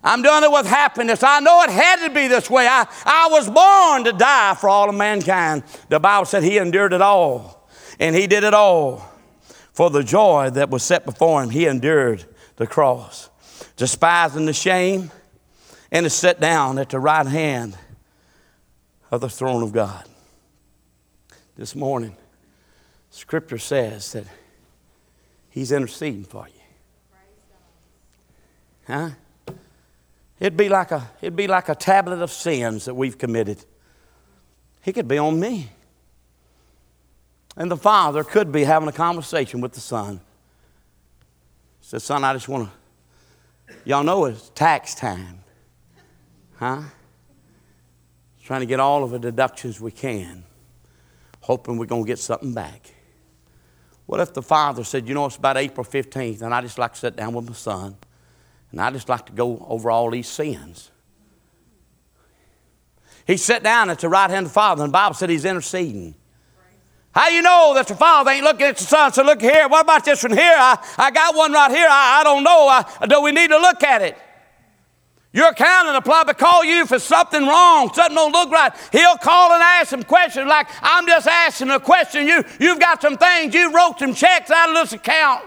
I'm 0.01 0.21
doing 0.21 0.43
it 0.43 0.51
with 0.51 0.65
happiness. 0.65 1.23
I 1.23 1.41
know 1.41 1.61
it 1.63 1.69
had 1.69 2.07
to 2.07 2.13
be 2.13 2.27
this 2.27 2.49
way. 2.49 2.67
I, 2.67 2.87
I 3.05 3.27
was 3.31 3.49
born 3.49 4.05
to 4.05 4.13
die 4.13 4.55
for 4.55 4.69
all 4.69 4.87
of 4.87 4.95
mankind. 4.95 5.63
The 5.89 5.99
Bible 5.99 6.25
said 6.25 6.43
he 6.43 6.57
endured 6.57 6.93
it 6.93 7.01
all, 7.01 7.67
and 7.99 8.15
he 8.15 8.27
did 8.27 8.45
it 8.45 8.53
all 8.53 9.09
for 9.73 9.89
the 9.89 10.03
joy 10.03 10.49
that 10.51 10.69
was 10.69 10.83
set 10.83 11.05
before 11.05 11.43
him. 11.43 11.49
He 11.49 11.65
endured 11.65 12.25
the 12.57 12.67
cross, 12.67 13.29
despising 13.75 14.45
the 14.45 14.53
shame, 14.53 15.11
and 15.91 16.05
is 16.05 16.13
set 16.13 16.39
down 16.39 16.77
at 16.77 16.89
the 16.89 16.99
right 16.99 17.27
hand 17.27 17.77
of 19.11 19.21
the 19.21 19.29
throne 19.29 19.63
of 19.63 19.71
God. 19.71 20.05
This 21.55 21.75
morning, 21.75 22.15
Scripture 23.09 23.57
says 23.57 24.11
that 24.13 24.25
He's 25.49 25.71
interceding 25.71 26.25
for 26.25 26.47
you. 26.47 26.53
Huh? 28.87 29.09
It'd 30.37 30.57
be 30.57 30.67
like 30.67 30.91
a, 30.91 31.09
it'd 31.21 31.35
be 31.35 31.47
like 31.47 31.69
a 31.69 31.75
tablet 31.75 32.21
of 32.21 32.29
sins 32.29 32.85
that 32.85 32.93
we've 32.93 33.17
committed. 33.17 33.63
He 34.81 34.91
could 34.91 35.07
be 35.07 35.17
on 35.17 35.39
me. 35.39 35.69
And 37.55 37.71
the 37.71 37.77
father 37.77 38.23
could 38.23 38.51
be 38.51 38.65
having 38.65 38.89
a 38.89 38.91
conversation 38.91 39.61
with 39.61 39.71
the 39.71 39.79
son. 39.79 40.19
Said, 41.85 42.01
Son, 42.01 42.23
I 42.23 42.33
just 42.33 42.49
want 42.49 42.67
to, 42.67 43.75
y'all 43.85 44.03
know 44.03 44.25
it's 44.25 44.49
tax 44.55 44.95
time. 44.95 45.43
Huh? 46.55 46.81
Trying 48.43 48.61
to 48.61 48.65
get 48.65 48.79
all 48.79 49.03
of 49.03 49.11
the 49.11 49.19
deductions 49.19 49.79
we 49.79 49.91
can, 49.91 50.45
hoping 51.41 51.77
we're 51.77 51.85
going 51.85 52.03
to 52.03 52.07
get 52.07 52.17
something 52.17 52.55
back. 52.55 52.91
What 54.07 54.19
if 54.19 54.33
the 54.33 54.41
father 54.41 54.83
said, 54.83 55.07
You 55.07 55.13
know, 55.13 55.27
it's 55.27 55.35
about 55.35 55.57
April 55.57 55.85
15th, 55.85 56.41
and 56.41 56.55
I 56.55 56.61
just 56.61 56.79
like 56.79 56.93
to 56.93 56.99
sit 56.99 57.15
down 57.17 57.35
with 57.35 57.47
my 57.47 57.53
son, 57.53 57.95
and 58.71 58.81
I 58.81 58.89
just 58.89 59.07
like 59.07 59.27
to 59.27 59.33
go 59.33 59.63
over 59.69 59.91
all 59.91 60.09
these 60.09 60.27
sins? 60.27 60.89
He 63.27 63.37
sat 63.37 63.61
down 63.61 63.91
at 63.91 63.99
the 63.99 64.09
right 64.09 64.31
hand 64.31 64.47
of 64.47 64.51
the 64.51 64.55
Father, 64.55 64.83
and 64.83 64.89
the 64.89 64.93
Bible 64.93 65.13
said 65.13 65.29
he's 65.29 65.45
interceding. 65.45 66.15
How 67.15 67.29
do 67.29 67.33
you 67.33 67.41
know 67.41 67.71
that 67.75 67.87
the 67.87 67.95
Father 67.95 68.31
ain't 68.31 68.43
looking 68.43 68.67
at 68.67 68.75
the 68.75 68.83
Son? 68.83 69.13
So 69.13 69.23
look 69.23 69.39
here. 69.39 69.69
What 69.69 69.85
about 69.85 70.03
this 70.03 70.21
one 70.21 70.33
here? 70.33 70.53
I, 70.53 70.77
I 70.97 71.11
got 71.11 71.33
one 71.33 71.53
right 71.53 71.71
here. 71.71 71.87
I, 71.89 72.19
I 72.19 72.23
don't 72.25 72.43
know. 72.43 72.67
I, 72.67 73.07
do 73.07 73.21
we 73.21 73.31
need 73.31 73.51
to 73.51 73.57
look 73.57 73.81
at 73.83 74.01
it? 74.01 74.17
Your 75.31 75.49
accountant 75.49 75.93
will 75.93 76.01
probably 76.01 76.33
call 76.33 76.65
you 76.65 76.85
for 76.85 76.99
something 76.99 77.45
wrong, 77.45 77.91
something 77.93 78.15
don't 78.15 78.31
look 78.31 78.51
right. 78.51 78.71
He'll 78.91 79.17
call 79.17 79.53
and 79.53 79.61
ask 79.61 79.89
some 79.89 80.03
questions 80.03 80.47
like, 80.47 80.67
I'm 80.81 81.05
just 81.07 81.27
asking 81.27 81.69
a 81.71 81.79
question. 81.79 82.27
You, 82.27 82.43
you've 82.59 82.79
got 82.79 83.01
some 83.01 83.17
things, 83.17 83.53
you 83.53 83.73
wrote 83.73 83.99
some 83.99 84.13
checks 84.13 84.51
out 84.51 84.69
of 84.69 84.75
this 84.75 84.93
account. 84.93 85.43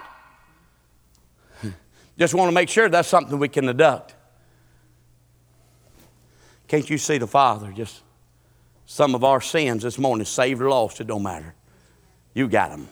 just 2.19 2.35
want 2.35 2.49
to 2.49 2.55
make 2.55 2.69
sure 2.71 2.89
that's 2.89 3.09
something 3.09 3.39
we 3.39 3.49
can 3.49 3.67
deduct. 3.67 4.15
Can't 6.67 6.89
you 6.89 6.99
see 6.99 7.19
the 7.19 7.27
Father? 7.27 7.73
Just 7.73 8.03
some 8.85 9.15
of 9.15 9.25
our 9.25 9.41
sins 9.41 9.83
this 9.83 9.99
morning, 9.99 10.25
saved 10.25 10.61
or 10.61 10.69
lost, 10.69 11.01
it 11.01 11.07
don't 11.07 11.23
matter. 11.23 11.55
You 12.38 12.46
got 12.46 12.70
them. 12.70 12.87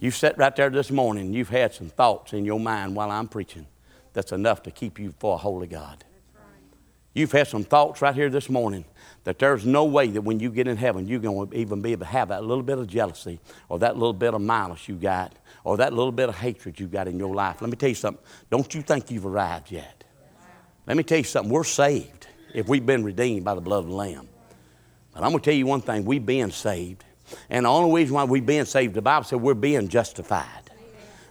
You 0.00 0.10
sat 0.10 0.38
right 0.38 0.56
there 0.56 0.70
this 0.70 0.90
morning, 0.90 1.34
you've 1.34 1.50
had 1.50 1.74
some 1.74 1.90
thoughts 1.90 2.32
in 2.32 2.46
your 2.46 2.58
mind 2.58 2.96
while 2.96 3.10
I'm 3.10 3.28
preaching 3.28 3.66
that's 4.14 4.32
enough 4.32 4.62
to 4.62 4.70
keep 4.70 4.98
you 4.98 5.12
for 5.18 5.34
a 5.34 5.36
holy 5.36 5.66
God. 5.66 6.02
You've 7.12 7.32
had 7.32 7.48
some 7.48 7.64
thoughts 7.64 8.00
right 8.00 8.14
here 8.14 8.30
this 8.30 8.48
morning 8.48 8.86
that 9.24 9.38
there's 9.38 9.66
no 9.66 9.84
way 9.84 10.06
that 10.06 10.22
when 10.22 10.40
you 10.40 10.48
get 10.48 10.66
in 10.66 10.78
heaven, 10.78 11.06
you're 11.06 11.20
going 11.20 11.50
to 11.50 11.54
even 11.54 11.82
be 11.82 11.92
able 11.92 12.06
to 12.06 12.12
have 12.12 12.28
that 12.28 12.42
little 12.42 12.62
bit 12.62 12.78
of 12.78 12.86
jealousy 12.86 13.40
or 13.68 13.78
that 13.80 13.98
little 13.98 14.14
bit 14.14 14.32
of 14.32 14.40
malice 14.40 14.88
you 14.88 14.94
got 14.94 15.34
or 15.62 15.76
that 15.76 15.92
little 15.92 16.10
bit 16.10 16.30
of 16.30 16.34
hatred 16.34 16.80
you 16.80 16.86
got 16.86 17.06
in 17.06 17.18
your 17.18 17.34
life. 17.34 17.60
Let 17.60 17.68
me 17.68 17.76
tell 17.76 17.90
you 17.90 17.94
something. 17.94 18.24
Don't 18.48 18.74
you 18.74 18.80
think 18.80 19.10
you've 19.10 19.26
arrived 19.26 19.70
yet? 19.70 20.02
Let 20.86 20.96
me 20.96 21.02
tell 21.02 21.18
you 21.18 21.24
something. 21.24 21.52
We're 21.52 21.62
saved 21.62 22.26
if 22.54 22.68
we've 22.68 22.86
been 22.86 23.04
redeemed 23.04 23.44
by 23.44 23.54
the 23.54 23.60
blood 23.60 23.80
of 23.80 23.90
the 23.90 23.94
Lamb. 23.94 24.30
But 25.12 25.24
I'm 25.24 25.30
going 25.32 25.42
to 25.42 25.44
tell 25.44 25.58
you 25.58 25.66
one 25.66 25.82
thing 25.82 26.06
we've 26.06 26.24
been 26.24 26.50
saved. 26.52 27.04
And 27.50 27.66
the 27.66 27.70
only 27.70 27.94
reason 27.94 28.14
why 28.14 28.24
we've 28.24 28.44
been 28.44 28.66
saved, 28.66 28.94
the 28.94 29.02
Bible 29.02 29.24
said 29.24 29.40
we're 29.40 29.54
being 29.54 29.88
justified. 29.88 30.64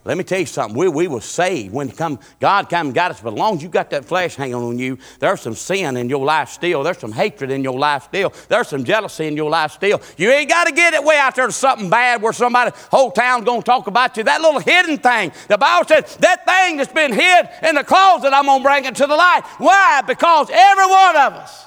Let 0.05 0.17
me 0.17 0.25
tell 0.25 0.39
you 0.39 0.45
something. 0.45 0.77
We, 0.77 0.89
we 0.89 1.07
were 1.07 1.21
saved 1.21 1.73
when 1.73 1.89
come, 1.89 2.19
God 2.41 2.69
came 2.69 2.87
and 2.87 2.93
got 2.93 3.11
us. 3.11 3.21
But 3.21 3.33
as 3.33 3.39
long 3.39 3.55
as 3.55 3.63
you 3.63 3.69
got 3.69 3.89
that 3.91 4.03
flesh 4.03 4.35
hanging 4.35 4.55
on 4.55 4.77
you, 4.77 4.97
there's 5.19 5.39
some 5.39 5.55
sin 5.55 5.95
in 5.95 6.09
your 6.09 6.25
life 6.25 6.49
still. 6.49 6.83
There's 6.83 6.97
some 6.97 7.13
hatred 7.13 7.51
in 7.51 7.63
your 7.63 7.79
life 7.79 8.03
still. 8.03 8.33
There's 8.49 8.67
some 8.67 8.83
jealousy 8.83 9.27
in 9.27 9.37
your 9.37 9.49
life 9.49 9.71
still. 9.71 10.01
You 10.17 10.29
ain't 10.29 10.49
got 10.49 10.67
to 10.67 10.73
get 10.73 10.93
it 10.93 11.03
way 11.03 11.17
out 11.17 11.35
there 11.35 11.47
to 11.47 11.53
something 11.53 11.89
bad 11.89 12.21
where 12.21 12.33
somebody, 12.33 12.71
whole 12.91 13.11
town's 13.11 13.45
going 13.45 13.61
to 13.61 13.65
talk 13.65 13.87
about 13.87 14.17
you. 14.17 14.23
That 14.23 14.41
little 14.41 14.59
hidden 14.59 14.97
thing. 14.97 15.31
The 15.47 15.57
Bible 15.57 15.87
says 15.87 16.17
that 16.17 16.45
thing 16.45 16.77
that's 16.77 16.91
been 16.91 17.13
hid 17.13 17.49
in 17.63 17.75
the 17.75 17.83
closet, 17.85 18.33
I'm 18.33 18.45
going 18.45 18.59
to 18.59 18.63
bring 18.63 18.85
it 18.85 18.95
to 18.95 19.07
the 19.07 19.15
light. 19.15 19.43
Why? 19.57 20.01
Because 20.05 20.49
every 20.51 20.85
one 20.85 21.15
of 21.15 21.33
us 21.33 21.65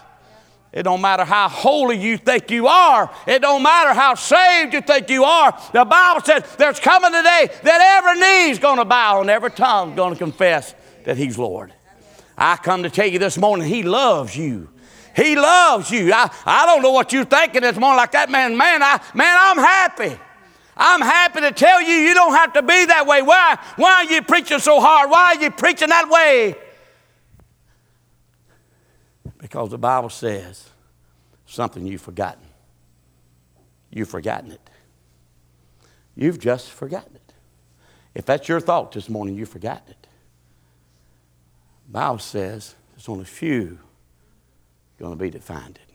it 0.73 0.83
don't 0.83 1.01
matter 1.01 1.25
how 1.25 1.49
holy 1.49 1.97
you 1.97 2.19
think 2.19 2.51
you 2.51 2.67
are. 2.67 3.11
It 3.27 3.41
don't 3.41 3.63
matter 3.63 3.95
how 3.95 4.15
saved 4.15 4.75
you 4.75 4.81
think 4.83 5.09
you 5.09 5.25
are. 5.25 5.59
The 5.73 5.85
Bible 5.85 6.21
says 6.23 6.45
there's 6.57 6.81
coming 6.81 7.15
a 7.15 7.23
day 7.23 7.49
that 7.63 8.03
every 8.05 8.21
knee's 8.21 8.59
going 8.59 8.79
to 8.79 8.85
bow 8.85 9.21
and 9.21 9.31
every 9.31 9.51
tongue's 9.51 9.97
going 9.97 10.13
to 10.13 10.19
confess 10.19 10.75
that 11.05 11.17
He's 11.17 11.39
Lord. 11.39 11.73
I 12.37 12.57
come 12.57 12.83
to 12.83 12.91
tell 12.91 13.07
you 13.07 13.19
this 13.19 13.39
morning, 13.39 13.69
He 13.69 13.83
loves 13.83 14.37
you. 14.37 14.69
He 15.15 15.35
loves 15.35 15.91
you. 15.91 16.13
I, 16.13 16.31
I 16.45 16.67
don't 16.67 16.83
know 16.83 16.93
what 16.93 17.11
you're 17.11 17.25
thinking 17.25 17.63
this 17.63 17.79
morning 17.79 17.97
like 17.97 18.13
that, 18.13 18.29
man. 18.29 18.55
Man, 18.55 18.83
I, 18.83 19.01
man, 19.15 19.37
I'm 19.41 19.57
happy. 19.57 20.21
I'm 20.77 21.01
happy 21.01 21.41
to 21.41 21.53
tell 21.53 21.81
you 21.81 21.95
you 21.95 22.13
don't 22.13 22.35
have 22.35 22.53
to 22.53 22.61
be 22.61 22.85
that 22.85 23.07
way. 23.07 23.23
Why? 23.23 23.59
Why 23.77 24.05
are 24.05 24.13
you 24.13 24.21
preaching 24.21 24.59
so 24.59 24.79
hard? 24.79 25.11
Why 25.11 25.35
are 25.35 25.43
you 25.43 25.51
preaching 25.51 25.89
that 25.89 26.11
way? 26.11 26.55
Because 29.39 29.71
the 29.71 29.79
Bible 29.79 30.11
says 30.11 30.69
something 31.47 31.87
you've 31.87 32.01
forgotten. 32.01 32.45
You've 33.91 34.09
forgotten 34.09 34.53
it. 34.53 34.71
You've 36.15 36.39
just 36.39 36.71
forgotten 36.71 37.15
it. 37.15 37.33
If 38.15 38.25
that's 38.25 38.49
your 38.49 38.61
thought 38.61 38.93
this 38.93 39.09
morning, 39.09 39.37
you've 39.37 39.51
forgotten 39.51 39.91
it. 39.91 40.07
The 41.87 41.93
Bible 41.93 42.19
says 42.19 42.75
there's 42.95 43.09
only 43.09 43.27
few 43.27 43.79
going 44.99 45.13
to 45.13 45.23
be 45.23 45.31
to 45.31 45.39
find 45.41 45.77
it. 45.77 45.95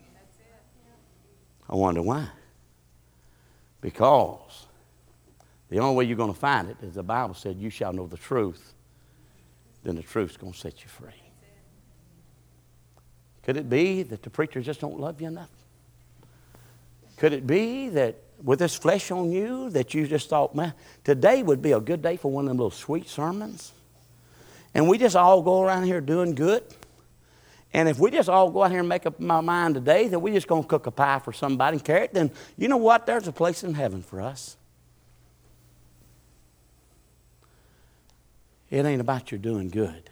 I 1.68 1.74
wonder 1.74 2.02
why. 2.02 2.28
Because 3.80 4.66
the 5.68 5.80
only 5.80 5.96
way 5.96 6.04
you're 6.04 6.16
going 6.16 6.32
to 6.32 6.38
find 6.38 6.68
it 6.68 6.76
is 6.82 6.94
the 6.94 7.02
Bible 7.02 7.34
said, 7.34 7.56
You 7.56 7.70
shall 7.70 7.92
know 7.92 8.06
the 8.06 8.16
truth, 8.16 8.74
then 9.82 9.96
the 9.96 10.02
truth's 10.02 10.36
going 10.36 10.52
to 10.52 10.58
set 10.58 10.82
you 10.82 10.88
free. 10.88 11.21
Could 13.44 13.56
it 13.56 13.68
be 13.68 14.02
that 14.04 14.22
the 14.22 14.30
preachers 14.30 14.66
just 14.66 14.80
don't 14.80 15.00
love 15.00 15.20
you 15.20 15.28
enough? 15.28 15.50
Could 17.16 17.32
it 17.32 17.46
be 17.46 17.88
that 17.90 18.16
with 18.42 18.58
this 18.58 18.74
flesh 18.74 19.10
on 19.10 19.30
you 19.30 19.70
that 19.70 19.94
you 19.94 20.06
just 20.06 20.28
thought, 20.28 20.54
man, 20.54 20.74
today 21.04 21.42
would 21.42 21.62
be 21.62 21.72
a 21.72 21.80
good 21.80 22.02
day 22.02 22.16
for 22.16 22.30
one 22.30 22.44
of 22.44 22.48
them 22.48 22.56
little 22.56 22.70
sweet 22.70 23.08
sermons? 23.08 23.72
And 24.74 24.88
we 24.88 24.98
just 24.98 25.16
all 25.16 25.42
go 25.42 25.62
around 25.62 25.84
here 25.84 26.00
doing 26.00 26.34
good? 26.34 26.64
And 27.74 27.88
if 27.88 27.98
we 27.98 28.10
just 28.10 28.28
all 28.28 28.50
go 28.50 28.64
out 28.64 28.70
here 28.70 28.80
and 28.80 28.88
make 28.88 29.06
up 29.06 29.18
my 29.18 29.40
mind 29.40 29.74
today 29.74 30.08
that 30.08 30.18
we're 30.18 30.34
just 30.34 30.46
going 30.46 30.62
to 30.62 30.68
cook 30.68 30.86
a 30.86 30.90
pie 30.90 31.20
for 31.20 31.32
somebody 31.32 31.76
and 31.76 31.84
carry 31.84 32.04
it, 32.04 32.14
then 32.14 32.30
you 32.56 32.68
know 32.68 32.76
what? 32.76 33.06
There's 33.06 33.28
a 33.28 33.32
place 33.32 33.64
in 33.64 33.74
heaven 33.74 34.02
for 34.02 34.20
us. 34.20 34.56
It 38.70 38.84
ain't 38.84 39.00
about 39.00 39.30
your 39.30 39.38
doing 39.38 39.68
good. 39.68 40.10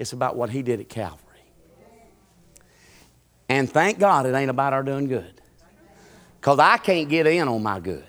It's 0.00 0.14
about 0.14 0.34
what 0.34 0.48
He 0.48 0.62
did 0.62 0.80
at 0.80 0.88
Calvary. 0.88 1.18
And 3.50 3.70
thank 3.70 3.98
God 3.98 4.24
it 4.24 4.34
ain't 4.34 4.48
about 4.48 4.72
our 4.72 4.82
doing 4.82 5.06
good. 5.06 5.42
Because 6.40 6.58
I 6.58 6.78
can't 6.78 7.06
get 7.10 7.26
in 7.26 7.46
on 7.46 7.62
my 7.62 7.80
good. 7.80 8.06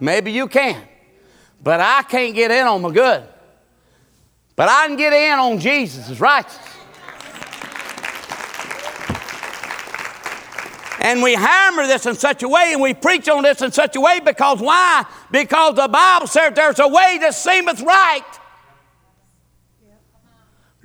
Maybe 0.00 0.32
you 0.32 0.48
can, 0.48 0.82
but 1.62 1.78
I 1.78 2.04
can't 2.04 2.34
get 2.34 2.50
in 2.50 2.66
on 2.66 2.80
my 2.80 2.90
good. 2.90 3.22
But 4.56 4.70
I 4.70 4.86
can 4.86 4.96
get 4.96 5.12
in 5.12 5.38
on 5.38 5.58
Jesus' 5.58 6.18
righteousness. 6.18 6.72
And 11.00 11.22
we 11.22 11.34
hammer 11.34 11.86
this 11.86 12.06
in 12.06 12.14
such 12.14 12.42
a 12.42 12.48
way 12.48 12.70
and 12.72 12.80
we 12.80 12.94
preach 12.94 13.28
on 13.28 13.42
this 13.42 13.60
in 13.60 13.72
such 13.72 13.94
a 13.94 14.00
way 14.00 14.20
because 14.20 14.60
why? 14.60 15.04
Because 15.30 15.74
the 15.74 15.86
Bible 15.86 16.28
says 16.28 16.54
there's 16.54 16.78
a 16.78 16.88
way 16.88 17.18
that 17.20 17.34
seemeth 17.34 17.82
right 17.82 18.24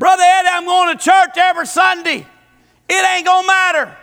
Brother 0.01 0.23
Eddie, 0.25 0.47
I'm 0.49 0.65
going 0.65 0.97
to 0.97 1.03
church 1.03 1.37
every 1.37 1.67
Sunday. 1.67 2.25
It 2.89 3.15
ain't 3.15 3.23
going 3.23 3.43
to 3.43 3.47
matter. 3.47 3.97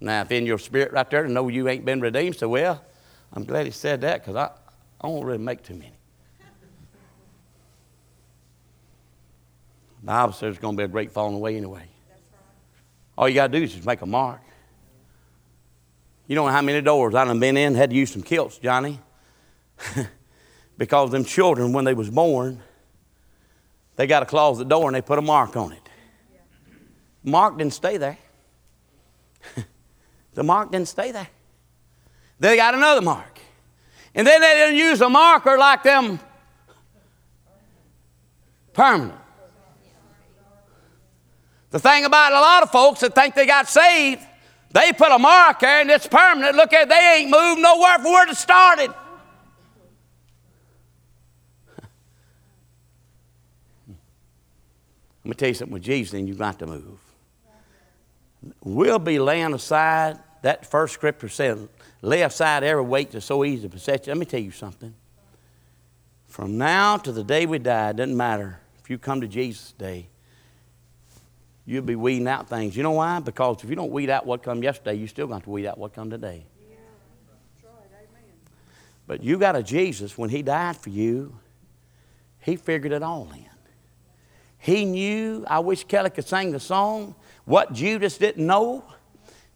Now, 0.00 0.22
if 0.22 0.32
in 0.32 0.46
your 0.46 0.58
spirit 0.58 0.90
right 0.92 1.08
there 1.08 1.22
to 1.22 1.30
know 1.30 1.46
you 1.46 1.68
ain't 1.68 1.84
been 1.84 2.00
redeemed, 2.00 2.34
so 2.34 2.48
well, 2.48 2.84
I'm 3.32 3.44
glad 3.44 3.66
he 3.66 3.70
said 3.70 4.00
that 4.00 4.20
because 4.20 4.34
I, 4.34 4.50
I 5.00 5.06
won't 5.06 5.24
really 5.24 5.38
make 5.38 5.62
too 5.62 5.74
many. 5.74 5.92
The 10.00 10.06
Bible 10.06 10.32
says 10.32 10.40
there's 10.40 10.58
going 10.58 10.76
to 10.76 10.80
be 10.80 10.84
a 10.84 10.88
great 10.88 11.12
falling 11.12 11.36
away 11.36 11.56
anyway. 11.56 11.84
All 13.16 13.28
you 13.28 13.36
got 13.36 13.52
to 13.52 13.58
do 13.60 13.62
is 13.62 13.74
just 13.74 13.86
make 13.86 14.02
a 14.02 14.06
mark. 14.06 14.40
You 16.26 16.34
don't 16.34 16.48
know 16.48 16.52
how 16.52 16.62
many 16.62 16.80
doors 16.80 17.14
I 17.14 17.24
done 17.24 17.38
been 17.38 17.56
in, 17.56 17.76
had 17.76 17.90
to 17.90 17.96
use 17.96 18.12
some 18.12 18.24
Kilz, 18.24 18.60
Johnny. 18.60 18.98
because 20.78 21.12
them 21.12 21.24
children, 21.24 21.72
when 21.72 21.84
they 21.84 21.94
was 21.94 22.10
born, 22.10 22.60
they 23.96 24.06
got 24.06 24.22
a 24.22 24.26
closet 24.26 24.68
door 24.68 24.88
and 24.88 24.96
they 24.96 25.02
put 25.02 25.18
a 25.18 25.22
mark 25.22 25.56
on 25.56 25.72
it. 25.72 25.88
Mark 27.22 27.58
didn't 27.58 27.74
stay 27.74 27.96
there. 27.96 28.18
the 30.34 30.42
mark 30.42 30.70
didn't 30.72 30.88
stay 30.88 31.12
there. 31.12 31.28
They 32.40 32.56
got 32.56 32.74
another 32.74 33.02
mark. 33.02 33.38
And 34.14 34.26
then 34.26 34.40
they 34.40 34.54
didn't 34.54 34.76
use 34.76 35.00
a 35.00 35.08
marker 35.08 35.56
like 35.56 35.82
them 35.82 36.18
permanent. 38.72 39.18
The 41.70 41.78
thing 41.78 42.04
about 42.04 42.32
a 42.32 42.40
lot 42.40 42.62
of 42.62 42.70
folks 42.70 43.00
that 43.00 43.14
think 43.14 43.34
they 43.34 43.46
got 43.46 43.68
saved, 43.68 44.20
they 44.72 44.92
put 44.92 45.10
a 45.10 45.18
mark 45.18 45.60
there 45.60 45.80
and 45.80 45.90
it's 45.90 46.06
permanent. 46.06 46.56
Look 46.56 46.72
at 46.72 46.82
it, 46.82 46.88
they 46.88 47.16
ain't 47.18 47.30
moved 47.30 47.60
nowhere 47.60 47.94
from 47.94 48.12
where 48.12 48.28
it 48.28 48.36
started. 48.36 48.92
Let 55.24 55.28
me 55.28 55.34
tell 55.34 55.48
you 55.48 55.54
something 55.54 55.72
with 55.72 55.82
Jesus, 55.82 56.12
then 56.12 56.26
you've 56.26 56.38
got 56.38 56.58
to 56.58 56.66
move. 56.66 56.98
We'll 58.64 58.98
be 58.98 59.18
laying 59.18 59.54
aside 59.54 60.18
that 60.42 60.66
first 60.66 60.94
scripture 60.94 61.28
said, 61.28 61.68
lay 62.02 62.22
aside 62.22 62.64
every 62.64 62.82
weight 62.82 63.12
that's 63.12 63.26
so 63.26 63.44
easy 63.44 63.62
to 63.62 63.68
possess 63.68 64.06
you. 64.06 64.12
Let 64.12 64.18
me 64.18 64.26
tell 64.26 64.40
you 64.40 64.50
something. 64.50 64.92
From 66.26 66.58
now 66.58 66.96
to 66.96 67.12
the 67.12 67.22
day 67.22 67.46
we 67.46 67.58
die, 67.58 67.90
it 67.90 67.96
doesn't 67.96 68.16
matter. 68.16 68.58
If 68.82 68.90
you 68.90 68.98
come 68.98 69.20
to 69.20 69.28
Jesus 69.28 69.70
today, 69.72 70.08
you'll 71.64 71.84
be 71.84 71.94
weeding 71.94 72.26
out 72.26 72.48
things. 72.48 72.76
You 72.76 72.82
know 72.82 72.92
why? 72.92 73.20
Because 73.20 73.62
if 73.62 73.70
you 73.70 73.76
don't 73.76 73.92
weed 73.92 74.10
out 74.10 74.26
what 74.26 74.42
come 74.42 74.62
yesterday, 74.62 74.94
you 74.94 75.06
still 75.06 75.28
got 75.28 75.44
to 75.44 75.50
weed 75.50 75.66
out 75.66 75.78
what 75.78 75.94
come 75.94 76.10
today. 76.10 76.44
But 79.06 79.22
you 79.22 79.38
got 79.38 79.56
a 79.56 79.62
Jesus, 79.62 80.16
when 80.16 80.30
he 80.30 80.42
died 80.42 80.76
for 80.76 80.90
you, 80.90 81.36
he 82.40 82.56
figured 82.56 82.92
it 82.92 83.02
all 83.02 83.28
in. 83.32 83.51
He 84.62 84.84
knew, 84.84 85.44
I 85.48 85.58
wish 85.58 85.82
Kelly 85.82 86.10
could 86.10 86.24
sing 86.24 86.52
the 86.52 86.60
song, 86.60 87.16
what 87.46 87.72
Judas 87.72 88.16
didn't 88.16 88.46
know. 88.46 88.84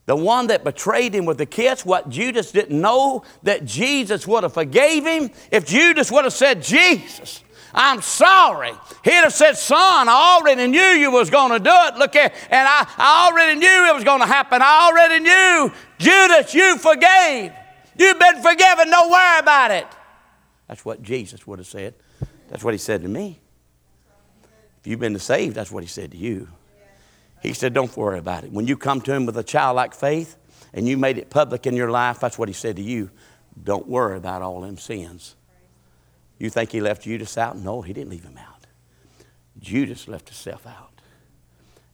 The 0.06 0.16
one 0.16 0.48
that 0.48 0.64
betrayed 0.64 1.14
him 1.14 1.26
with 1.26 1.38
the 1.38 1.46
kiss, 1.46 1.86
what 1.86 2.08
Judas 2.08 2.50
didn't 2.50 2.80
know, 2.80 3.22
that 3.44 3.64
Jesus 3.64 4.26
would 4.26 4.42
have 4.42 4.54
forgave 4.54 5.06
him. 5.06 5.30
If 5.52 5.64
Judas 5.64 6.10
would 6.10 6.24
have 6.24 6.32
said, 6.32 6.60
Jesus, 6.60 7.44
I'm 7.72 8.02
sorry. 8.02 8.72
He'd 9.04 9.12
have 9.12 9.32
said, 9.32 9.52
Son, 9.52 10.08
I 10.08 10.38
already 10.40 10.66
knew 10.66 10.80
you 10.80 11.12
was 11.12 11.30
going 11.30 11.52
to 11.52 11.60
do 11.60 11.70
it. 11.72 11.96
Look 11.98 12.14
here, 12.14 12.32
and 12.50 12.68
I, 12.68 12.84
I 12.98 13.28
already 13.30 13.60
knew 13.60 13.88
it 13.88 13.94
was 13.94 14.02
going 14.02 14.22
to 14.22 14.26
happen. 14.26 14.60
I 14.60 14.90
already 14.90 15.22
knew. 15.22 15.72
Judas, 15.98 16.52
you 16.52 16.78
forgave. 16.78 17.52
You've 17.96 18.18
been 18.18 18.42
forgiven. 18.42 18.90
Don't 18.90 19.10
worry 19.10 19.38
about 19.38 19.70
it. 19.70 19.86
That's 20.66 20.84
what 20.84 21.00
Jesus 21.00 21.46
would 21.46 21.60
have 21.60 21.68
said. 21.68 21.94
That's 22.48 22.64
what 22.64 22.74
he 22.74 22.78
said 22.78 23.02
to 23.02 23.08
me. 23.08 23.38
You've 24.86 25.00
been 25.00 25.18
saved, 25.18 25.56
that's 25.56 25.72
what 25.72 25.82
he 25.82 25.88
said 25.88 26.12
to 26.12 26.16
you. 26.16 26.46
He 27.42 27.52
said, 27.52 27.74
Don't 27.74 27.94
worry 27.96 28.18
about 28.18 28.44
it. 28.44 28.52
When 28.52 28.68
you 28.68 28.76
come 28.76 29.00
to 29.02 29.12
him 29.12 29.26
with 29.26 29.36
a 29.36 29.42
childlike 29.42 29.94
faith 29.94 30.36
and 30.72 30.88
you 30.88 30.96
made 30.96 31.18
it 31.18 31.28
public 31.28 31.66
in 31.66 31.74
your 31.74 31.90
life, 31.90 32.20
that's 32.20 32.38
what 32.38 32.48
he 32.48 32.52
said 32.54 32.76
to 32.76 32.82
you. 32.82 33.10
Don't 33.62 33.88
worry 33.88 34.16
about 34.16 34.42
all 34.42 34.60
them 34.60 34.78
sins. 34.78 35.34
You 36.38 36.50
think 36.50 36.70
he 36.70 36.80
left 36.80 37.02
Judas 37.02 37.36
out? 37.36 37.56
No, 37.56 37.82
he 37.82 37.92
didn't 37.92 38.10
leave 38.10 38.24
him 38.24 38.38
out. 38.38 38.66
Judas 39.58 40.06
left 40.06 40.28
himself 40.28 40.66
out. 40.66 41.00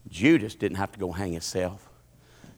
Judas 0.09 0.55
didn't 0.55 0.77
have 0.77 0.93
to 0.93 0.99
go 0.99 1.13
hang 1.13 1.33
himself. 1.33 1.89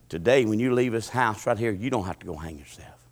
Today, 0.09 0.45
when 0.45 0.59
you 0.59 0.75
leave 0.75 0.95
his 0.95 1.11
house 1.11 1.47
right 1.47 1.59
here, 1.59 1.71
you 1.71 1.91
don't 1.91 2.07
have 2.07 2.19
to 2.19 2.27
go 2.27 2.35
hang 2.35 2.59
yourself. 2.59 3.09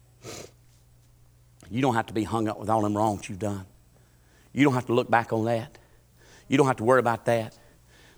You 1.71 1.83
don't 1.83 1.95
have 1.95 2.07
to 2.07 2.15
be 2.15 2.25
hung 2.25 2.49
up 2.49 2.59
with 2.59 2.69
all 2.69 2.83
them 2.83 2.97
wrongs 2.97 3.29
you've 3.29 3.39
done. 3.39 3.67
You 4.53 4.65
don't 4.65 4.75
have 4.75 4.87
to 4.87 4.95
look 4.95 5.11
back 5.11 5.33
on 5.33 5.45
that. 5.45 5.79
You 6.49 6.59
don't 6.59 6.67
have 6.67 6.77
to 6.77 6.85
worry 6.85 7.01
about 7.01 7.25
that. 7.27 7.57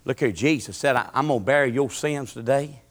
Look 0.04 0.20
here, 0.20 0.32
Jesus 0.32 0.76
said, 0.76 0.96
I'm 0.96 1.28
going 1.28 1.40
to 1.40 1.44
bear 1.44 1.66
your 1.66 1.90
sins 1.90 2.34
today. 2.34 2.82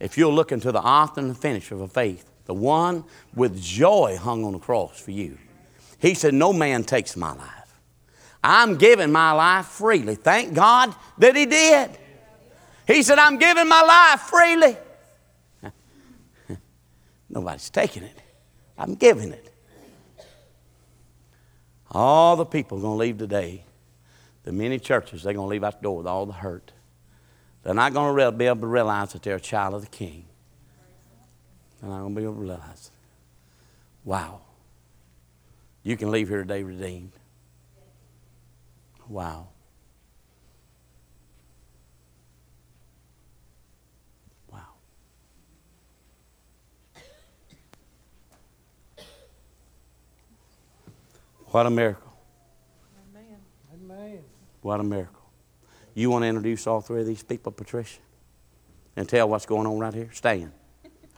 If 0.00 0.18
you'll 0.18 0.34
look 0.34 0.52
into 0.52 0.72
the 0.72 0.80
author 0.80 1.20
and 1.20 1.30
the 1.30 1.34
finisher 1.34 1.74
of 1.74 1.80
a 1.80 1.88
faith, 1.88 2.28
the 2.46 2.54
one 2.54 3.04
with 3.34 3.60
joy 3.60 4.18
hung 4.20 4.44
on 4.44 4.52
the 4.52 4.58
cross 4.58 5.00
for 5.00 5.12
you. 5.12 5.38
He 5.98 6.14
said, 6.14 6.34
No 6.34 6.52
man 6.52 6.84
takes 6.84 7.16
my 7.16 7.32
life. 7.32 7.78
I'm 8.42 8.76
giving 8.76 9.10
my 9.10 9.32
life 9.32 9.66
freely. 9.66 10.16
Thank 10.16 10.52
God 10.52 10.94
that 11.18 11.34
He 11.34 11.46
did. 11.46 11.90
He 12.86 13.02
said, 13.02 13.18
I'm 13.18 13.38
giving 13.38 13.68
my 13.68 13.80
life 13.80 14.20
freely. 14.20 14.76
Nobody's 17.30 17.70
taking 17.70 18.02
it. 18.02 18.20
I'm 18.76 18.94
giving 18.94 19.32
it. 19.32 19.50
All 21.90 22.36
the 22.36 22.44
people 22.44 22.78
are 22.78 22.82
going 22.82 22.94
to 22.94 22.98
leave 22.98 23.18
today. 23.18 23.64
The 24.44 24.52
many 24.52 24.78
churches, 24.78 25.22
they're 25.22 25.32
going 25.32 25.46
to 25.46 25.50
leave 25.50 25.64
out 25.64 25.80
the 25.80 25.82
door 25.82 25.96
with 25.96 26.06
all 26.06 26.26
the 26.26 26.32
hurt. 26.34 26.72
They're 27.62 27.74
not 27.74 27.94
going 27.94 28.14
to 28.14 28.32
be 28.32 28.44
able 28.44 28.60
to 28.60 28.66
realize 28.66 29.12
that 29.14 29.22
they're 29.22 29.36
a 29.36 29.40
child 29.40 29.74
of 29.74 29.80
the 29.80 29.88
King. 29.88 30.26
They're 31.80 31.90
not 31.90 32.00
going 32.00 32.14
to 32.14 32.20
be 32.20 32.24
able 32.24 32.34
to 32.34 32.40
realize. 32.40 32.90
Wow. 34.04 34.42
You 35.82 35.96
can 35.96 36.10
leave 36.10 36.28
here 36.28 36.42
today 36.42 36.62
redeemed. 36.62 37.12
Wow. 39.08 39.48
Wow. 44.52 44.58
What 51.46 51.66
a 51.66 51.70
miracle. 51.70 52.03
What 54.64 54.80
a 54.80 54.82
miracle. 54.82 55.20
You 55.92 56.08
want 56.08 56.22
to 56.22 56.26
introduce 56.26 56.66
all 56.66 56.80
three 56.80 57.02
of 57.02 57.06
these 57.06 57.22
people, 57.22 57.52
Patricia? 57.52 58.00
And 58.96 59.06
tell 59.06 59.28
what's 59.28 59.44
going 59.44 59.66
on 59.66 59.78
right 59.78 59.92
here? 59.92 60.08
Stand. 60.14 60.52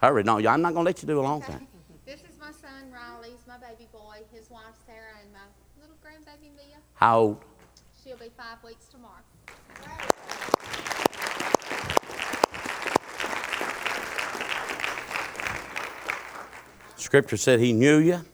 Hurry. 0.01 0.23
No, 0.23 0.35
I'm 0.35 0.61
not 0.61 0.73
going 0.73 0.83
to 0.83 0.89
let 0.89 1.01
you 1.01 1.07
do 1.07 1.17
a 1.17 1.21
long 1.21 1.41
time. 1.41 1.65
This 2.05 2.19
is 2.21 2.37
my 2.39 2.51
son, 2.51 2.91
Riley. 2.91 3.29
He's 3.31 3.47
my 3.47 3.57
baby 3.57 3.87
boy. 3.91 4.17
His 4.33 4.49
wife, 4.49 4.75
Sarah, 4.85 5.19
and 5.21 5.31
my 5.31 5.39
little 5.79 5.95
grandbaby, 6.03 6.53
Mia. 6.55 6.77
How 6.93 7.19
old? 7.19 7.45
She'll 8.03 8.17
be 8.17 8.31
five 8.35 8.61
weeks 8.65 8.87
tomorrow. 8.87 9.23
Scripture 16.97 17.37
said 17.37 17.61
he 17.61 17.71
knew 17.71 17.97
you 17.97 18.25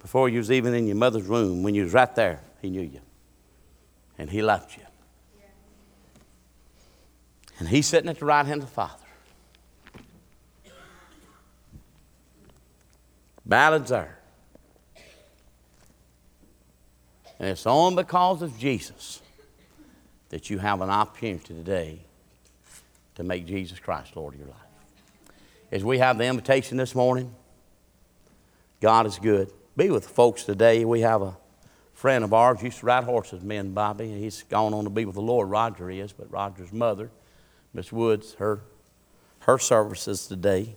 before 0.00 0.28
you 0.28 0.38
was 0.38 0.50
even 0.50 0.74
in 0.74 0.88
your 0.88 0.96
mother's 0.96 1.28
womb. 1.28 1.62
When 1.62 1.74
you 1.74 1.84
was 1.84 1.92
right 1.92 2.14
there, 2.14 2.40
he 2.66 2.70
knew 2.70 2.82
you. 2.82 3.00
And 4.18 4.28
he 4.28 4.42
loved 4.42 4.76
you. 4.76 4.82
And 7.58 7.68
he's 7.68 7.86
sitting 7.86 8.10
at 8.10 8.18
the 8.18 8.24
right 8.24 8.44
hand 8.44 8.62
of 8.62 8.68
the 8.68 8.74
Father. 8.74 9.04
Balance 13.44 13.88
there. 13.90 14.18
And 17.38 17.50
it's 17.50 17.66
only 17.66 18.02
because 18.02 18.42
of 18.42 18.58
Jesus 18.58 19.22
that 20.30 20.50
you 20.50 20.58
have 20.58 20.80
an 20.80 20.90
opportunity 20.90 21.54
today 21.54 22.00
to 23.14 23.22
make 23.22 23.46
Jesus 23.46 23.78
Christ 23.78 24.16
Lord 24.16 24.34
of 24.34 24.40
your 24.40 24.48
life. 24.48 24.58
As 25.70 25.84
we 25.84 25.98
have 25.98 26.18
the 26.18 26.24
invitation 26.24 26.76
this 26.76 26.94
morning, 26.94 27.32
God 28.80 29.06
is 29.06 29.18
good. 29.18 29.52
Be 29.76 29.90
with 29.90 30.02
the 30.02 30.08
folks 30.08 30.42
today. 30.42 30.84
We 30.84 31.02
have 31.02 31.22
a 31.22 31.36
friend 31.96 32.22
of 32.22 32.34
ours 32.34 32.62
used 32.62 32.80
to 32.80 32.86
ride 32.86 33.04
horses, 33.04 33.42
me 33.42 33.56
and 33.56 33.74
Bobby. 33.74 34.12
And 34.12 34.22
he's 34.22 34.44
gone 34.44 34.74
on 34.74 34.84
to 34.84 34.90
be 34.90 35.04
with 35.04 35.14
the 35.14 35.22
Lord. 35.22 35.48
Roger 35.48 35.90
is, 35.90 36.12
but 36.12 36.30
Roger's 36.30 36.72
mother, 36.72 37.10
Miss 37.72 37.90
Woods, 37.90 38.34
her 38.34 38.60
her 39.40 39.58
services 39.58 40.26
today. 40.26 40.74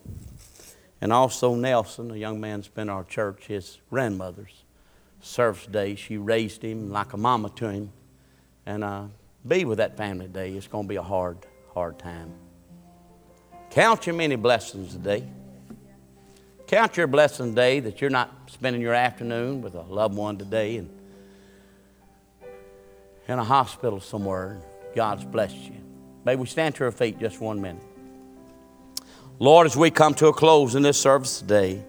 And 1.02 1.12
also 1.12 1.56
Nelson, 1.56 2.12
a 2.12 2.16
young 2.16 2.40
man 2.40 2.60
that's 2.60 2.68
been 2.68 2.90
our 2.90 3.04
church, 3.04 3.48
his 3.48 3.80
grandmother's 3.90 4.64
service 5.22 5.66
day. 5.66 5.96
She 5.96 6.18
raised 6.18 6.64
him 6.64 6.92
like 6.92 7.14
a 7.14 7.18
mama 7.18 7.50
to 7.56 7.70
him. 7.70 7.92
And 8.66 8.84
uh, 8.84 9.06
be 9.48 9.66
with 9.66 9.80
that 9.80 9.98
family 9.98 10.28
today. 10.28 10.52
It's 10.52 10.68
going 10.68 10.86
to 10.86 10.90
be 10.90 10.98
a 10.98 11.04
hard, 11.04 11.38
hard 11.74 11.98
time. 11.98 12.32
Count 13.72 14.06
your 14.06 14.16
many 14.16 14.36
blessings 14.36 14.94
today. 14.94 15.28
Count 16.68 16.96
your 16.96 17.08
blessing 17.08 17.56
day 17.56 17.80
that 17.80 18.02
you're 18.02 18.10
not 18.12 18.32
spending 18.48 18.82
your 18.82 18.94
afternoon 18.94 19.62
with 19.62 19.74
a 19.74 19.82
loved 19.82 20.16
one 20.16 20.38
today 20.38 20.78
and 20.78 20.99
in 23.30 23.38
a 23.38 23.44
hospital 23.44 24.00
somewhere. 24.00 24.60
God's 24.96 25.24
blessed 25.24 25.56
you. 25.56 25.76
May 26.26 26.36
we 26.36 26.48
stand 26.48 26.76
to 26.76 26.86
our 26.86 26.92
feet 26.92 27.20
just 27.20 27.40
one 27.40 27.62
minute. 27.62 27.84
Lord, 29.38 29.68
as 29.68 29.78
we 29.78 29.92
come 29.92 30.16
to 30.16 30.28
a 30.28 30.34
close 30.34 30.76
in 30.76 30.82
this 30.82 31.00
service 31.00 31.40
today, 31.40 31.82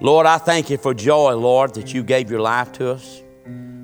Lord, 0.00 0.24
I 0.24 0.38
thank 0.38 0.70
you 0.70 0.78
for 0.78 0.94
joy, 0.94 1.34
Lord, 1.34 1.74
that 1.74 1.92
you 1.92 2.02
gave 2.02 2.30
your 2.30 2.40
life 2.40 2.72
to 2.72 2.92
us. 2.92 3.22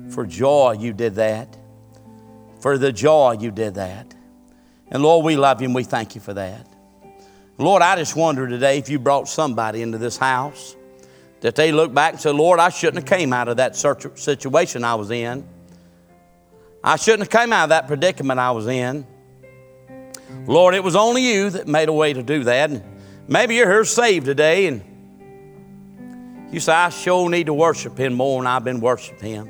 For 0.09 0.25
joy, 0.25 0.77
you 0.79 0.93
did 0.93 1.15
that. 1.15 1.57
For 2.61 2.77
the 2.77 2.93
joy, 2.93 3.37
you 3.39 3.51
did 3.51 3.75
that. 3.75 4.15
And 4.89 5.03
Lord, 5.03 5.25
we 5.25 5.35
love 5.35 5.61
you 5.61 5.65
and 5.65 5.75
we 5.75 5.83
thank 5.83 6.15
you 6.15 6.21
for 6.21 6.33
that. 6.33 6.65
Lord, 7.57 7.81
I 7.81 7.97
just 7.97 8.15
wonder 8.15 8.47
today 8.47 8.77
if 8.77 8.89
you 8.89 8.99
brought 8.99 9.27
somebody 9.27 9.81
into 9.81 9.97
this 9.97 10.17
house 10.17 10.75
that 11.41 11.55
they 11.55 11.71
look 11.71 11.93
back 11.93 12.13
and 12.13 12.21
say, 12.21 12.31
Lord, 12.31 12.59
I 12.59 12.69
shouldn't 12.69 13.07
have 13.07 13.19
came 13.19 13.33
out 13.33 13.47
of 13.49 13.57
that 13.57 13.75
situation 13.75 14.83
I 14.83 14.95
was 14.95 15.11
in. 15.11 15.45
I 16.83 16.95
shouldn't 16.95 17.21
have 17.21 17.29
come 17.29 17.53
out 17.53 17.63
of 17.63 17.69
that 17.69 17.87
predicament 17.87 18.39
I 18.39 18.51
was 18.51 18.67
in. 18.67 19.05
Lord, 20.47 20.73
it 20.73 20.83
was 20.83 20.95
only 20.95 21.21
you 21.21 21.49
that 21.51 21.67
made 21.67 21.89
a 21.89 21.93
way 21.93 22.13
to 22.13 22.23
do 22.23 22.43
that. 22.45 22.71
And 22.71 22.83
maybe 23.27 23.55
you're 23.55 23.71
here 23.71 23.85
saved 23.85 24.25
today 24.25 24.67
and 24.67 24.81
you 26.51 26.59
say, 26.59 26.73
I 26.73 26.89
sure 26.89 27.29
need 27.29 27.45
to 27.45 27.53
worship 27.53 27.97
Him 27.97 28.13
more 28.13 28.41
than 28.41 28.47
I've 28.47 28.63
been 28.63 28.81
worshiping 28.81 29.33
Him. 29.33 29.49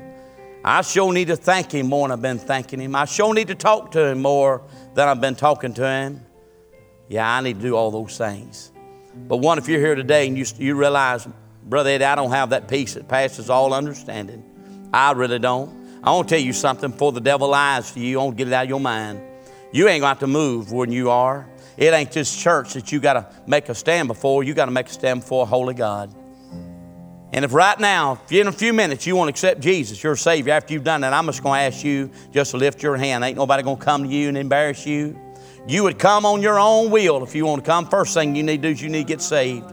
I 0.64 0.82
sure 0.82 1.12
need 1.12 1.28
to 1.28 1.36
thank 1.36 1.72
Him 1.72 1.88
more 1.88 2.06
than 2.06 2.12
I've 2.12 2.22
been 2.22 2.38
thanking 2.38 2.80
Him. 2.80 2.94
I 2.94 3.06
sure 3.06 3.32
need 3.34 3.48
to 3.48 3.54
talk 3.54 3.92
to 3.92 4.06
Him 4.06 4.22
more 4.22 4.62
than 4.94 5.08
I've 5.08 5.20
been 5.20 5.34
talking 5.34 5.74
to 5.74 5.86
Him. 5.86 6.20
Yeah, 7.08 7.28
I 7.28 7.40
need 7.40 7.56
to 7.56 7.62
do 7.62 7.74
all 7.74 7.90
those 7.90 8.16
things. 8.16 8.70
But 9.14 9.38
one, 9.38 9.58
if 9.58 9.68
you're 9.68 9.80
here 9.80 9.94
today 9.94 10.28
and 10.28 10.38
you, 10.38 10.44
you 10.58 10.76
realize, 10.76 11.26
Brother 11.64 11.90
Eddie, 11.90 12.04
I 12.04 12.14
don't 12.14 12.30
have 12.30 12.50
that 12.50 12.68
peace 12.68 12.94
that 12.94 13.08
passes 13.08 13.50
all 13.50 13.74
understanding. 13.74 14.44
I 14.92 15.12
really 15.12 15.38
don't. 15.38 15.81
I 16.04 16.10
want 16.10 16.28
to 16.28 16.34
tell 16.34 16.44
you 16.44 16.52
something 16.52 16.90
before 16.90 17.12
the 17.12 17.20
devil 17.20 17.48
lies 17.48 17.92
to 17.92 18.00
you. 18.00 18.20
I 18.20 18.24
want 18.24 18.36
to 18.36 18.44
get 18.44 18.48
it 18.48 18.54
out 18.54 18.64
of 18.64 18.68
your 18.68 18.80
mind. 18.80 19.20
You 19.70 19.88
ain't 19.88 20.00
got 20.00 20.20
to 20.20 20.26
move 20.26 20.72
when 20.72 20.90
you 20.90 21.10
are. 21.10 21.46
It 21.76 21.94
ain't 21.94 22.12
this 22.12 22.36
church 22.36 22.74
that 22.74 22.90
you 22.90 23.00
got 23.00 23.14
to 23.14 23.26
make 23.46 23.68
a 23.68 23.74
stand 23.74 24.08
before. 24.08 24.42
You 24.42 24.52
got 24.52 24.66
to 24.66 24.70
make 24.70 24.86
a 24.86 24.92
stand 24.92 25.20
before 25.20 25.44
a 25.44 25.46
holy 25.46 25.74
God. 25.74 26.14
And 27.32 27.44
if 27.44 27.54
right 27.54 27.78
now, 27.80 28.20
if 28.24 28.32
in 28.32 28.46
a 28.46 28.52
few 28.52 28.74
minutes 28.74 29.06
you 29.06 29.16
want 29.16 29.28
to 29.28 29.30
accept 29.30 29.60
Jesus, 29.60 30.02
your 30.02 30.16
Savior, 30.16 30.52
after 30.52 30.74
you've 30.74 30.84
done 30.84 31.00
that, 31.00 31.14
I'm 31.14 31.24
just 31.26 31.42
going 31.42 31.58
to 31.58 31.76
ask 31.76 31.84
you 31.84 32.10
just 32.30 32.50
to 32.50 32.58
lift 32.58 32.82
your 32.82 32.96
hand. 32.96 33.24
Ain't 33.24 33.38
nobody 33.38 33.62
going 33.62 33.78
to 33.78 33.84
come 33.84 34.04
to 34.04 34.08
you 34.10 34.28
and 34.28 34.36
embarrass 34.36 34.84
you. 34.84 35.18
You 35.66 35.84
would 35.84 35.98
come 35.98 36.26
on 36.26 36.42
your 36.42 36.58
own 36.58 36.90
will 36.90 37.22
if 37.22 37.34
you 37.34 37.46
want 37.46 37.64
to 37.64 37.70
come. 37.70 37.88
First 37.88 38.12
thing 38.12 38.34
you 38.34 38.42
need 38.42 38.60
to 38.60 38.68
do 38.68 38.72
is 38.72 38.82
you 38.82 38.90
need 38.90 39.06
to 39.06 39.08
get 39.08 39.22
saved. 39.22 39.72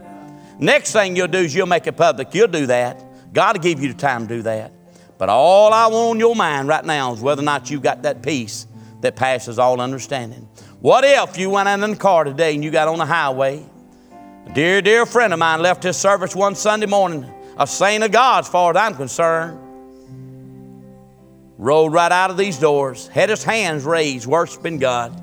Next 0.60 0.94
thing 0.94 1.16
you'll 1.16 1.28
do 1.28 1.40
is 1.40 1.54
you'll 1.54 1.68
make 1.68 1.88
it 1.88 1.98
public. 1.98 2.34
You'll 2.34 2.48
do 2.48 2.68
that. 2.68 3.04
God 3.34 3.58
will 3.58 3.64
give 3.64 3.82
you 3.82 3.92
the 3.92 4.00
time 4.00 4.28
to 4.28 4.36
do 4.36 4.42
that. 4.44 4.72
But 5.20 5.30
all 5.30 5.74
I 5.74 5.86
want 5.88 6.12
on 6.12 6.20
your 6.20 6.36
mind 6.36 6.68
right 6.68 6.84
now 6.84 7.14
is 7.14 7.20
whether 7.20 7.42
or 7.42 7.46
not 7.46 7.70
you've 7.70 7.84
got 7.84 8.02
that 8.04 8.24
peace 8.24 8.66
that 9.02 9.16
passes 9.16 9.60
all 9.60 9.80
understanding. 9.80 10.48
What 10.80 11.04
if 11.04 11.38
you 11.38 11.50
went 11.52 11.68
out 11.68 11.82
in 11.82 11.92
the 11.92 11.98
car 11.98 12.24
today 12.24 12.56
and 12.56 12.64
you 12.64 12.72
got 12.72 12.88
on 12.88 12.98
the 12.98 13.06
highway? 13.06 13.64
A 14.48 14.54
dear, 14.54 14.82
dear 14.82 15.06
friend 15.06 15.34
of 15.34 15.40
mine 15.40 15.62
left 15.62 15.84
his 15.84 15.98
service 15.98 16.36
one 16.36 16.56
Sunday 16.56 16.88
morning 16.88 17.32
a 17.58 17.68
saint 17.68 18.06
of 18.06 18.12
God, 18.12 18.46
as 18.46 18.48
far 18.48 18.72
as 18.72 18.78
I'm 18.78 18.96
concerned. 18.96 19.60
Rode 21.58 21.92
right 21.92 22.12
out 22.12 22.32
of 22.32 22.38
these 22.38 22.58
doors, 22.58 23.10
had 23.10 23.30
his 23.30 23.44
hands 23.44 23.84
raised, 23.84 24.26
worshiping 24.26 24.80
God. 24.80 25.22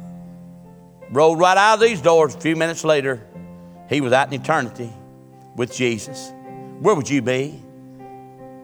Rode 1.11 1.39
right 1.39 1.57
out 1.57 1.75
of 1.75 1.81
these 1.81 2.03
doors. 2.03 2.35
A 2.35 2.41
few 2.41 2.55
minutes 2.55 2.85
later, 2.85 3.27
he 3.89 4.03
was 4.03 4.13
out 4.13 4.31
in 4.31 4.39
eternity 4.39 4.93
with 5.57 5.75
Jesus. 5.75 6.31
Where 6.81 6.95
would 6.95 7.09
you 7.09 7.23
be? 7.23 7.63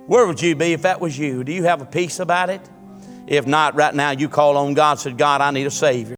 Where 0.07 0.27
would 0.27 0.43
you 0.43 0.57
be 0.57 0.73
if 0.73 0.83
that 0.83 1.01
was 1.01 1.19
you? 1.19 1.45
Do 1.45 1.53
you 1.53 1.65
have 1.65 1.81
a 1.81 1.87
peace 1.87 2.19
about 2.19 2.51
it? 2.51 2.61
If 3.27 3.47
not, 3.47 3.75
right 3.77 3.95
now 3.95 4.11
you 4.11 4.29
call 4.29 4.57
on 4.57 4.75
God, 4.75 4.99
said, 4.99 5.17
God, 5.17 5.41
I 5.41 5.51
need 5.53 5.67
a 5.67 5.71
Savior. 5.71 6.11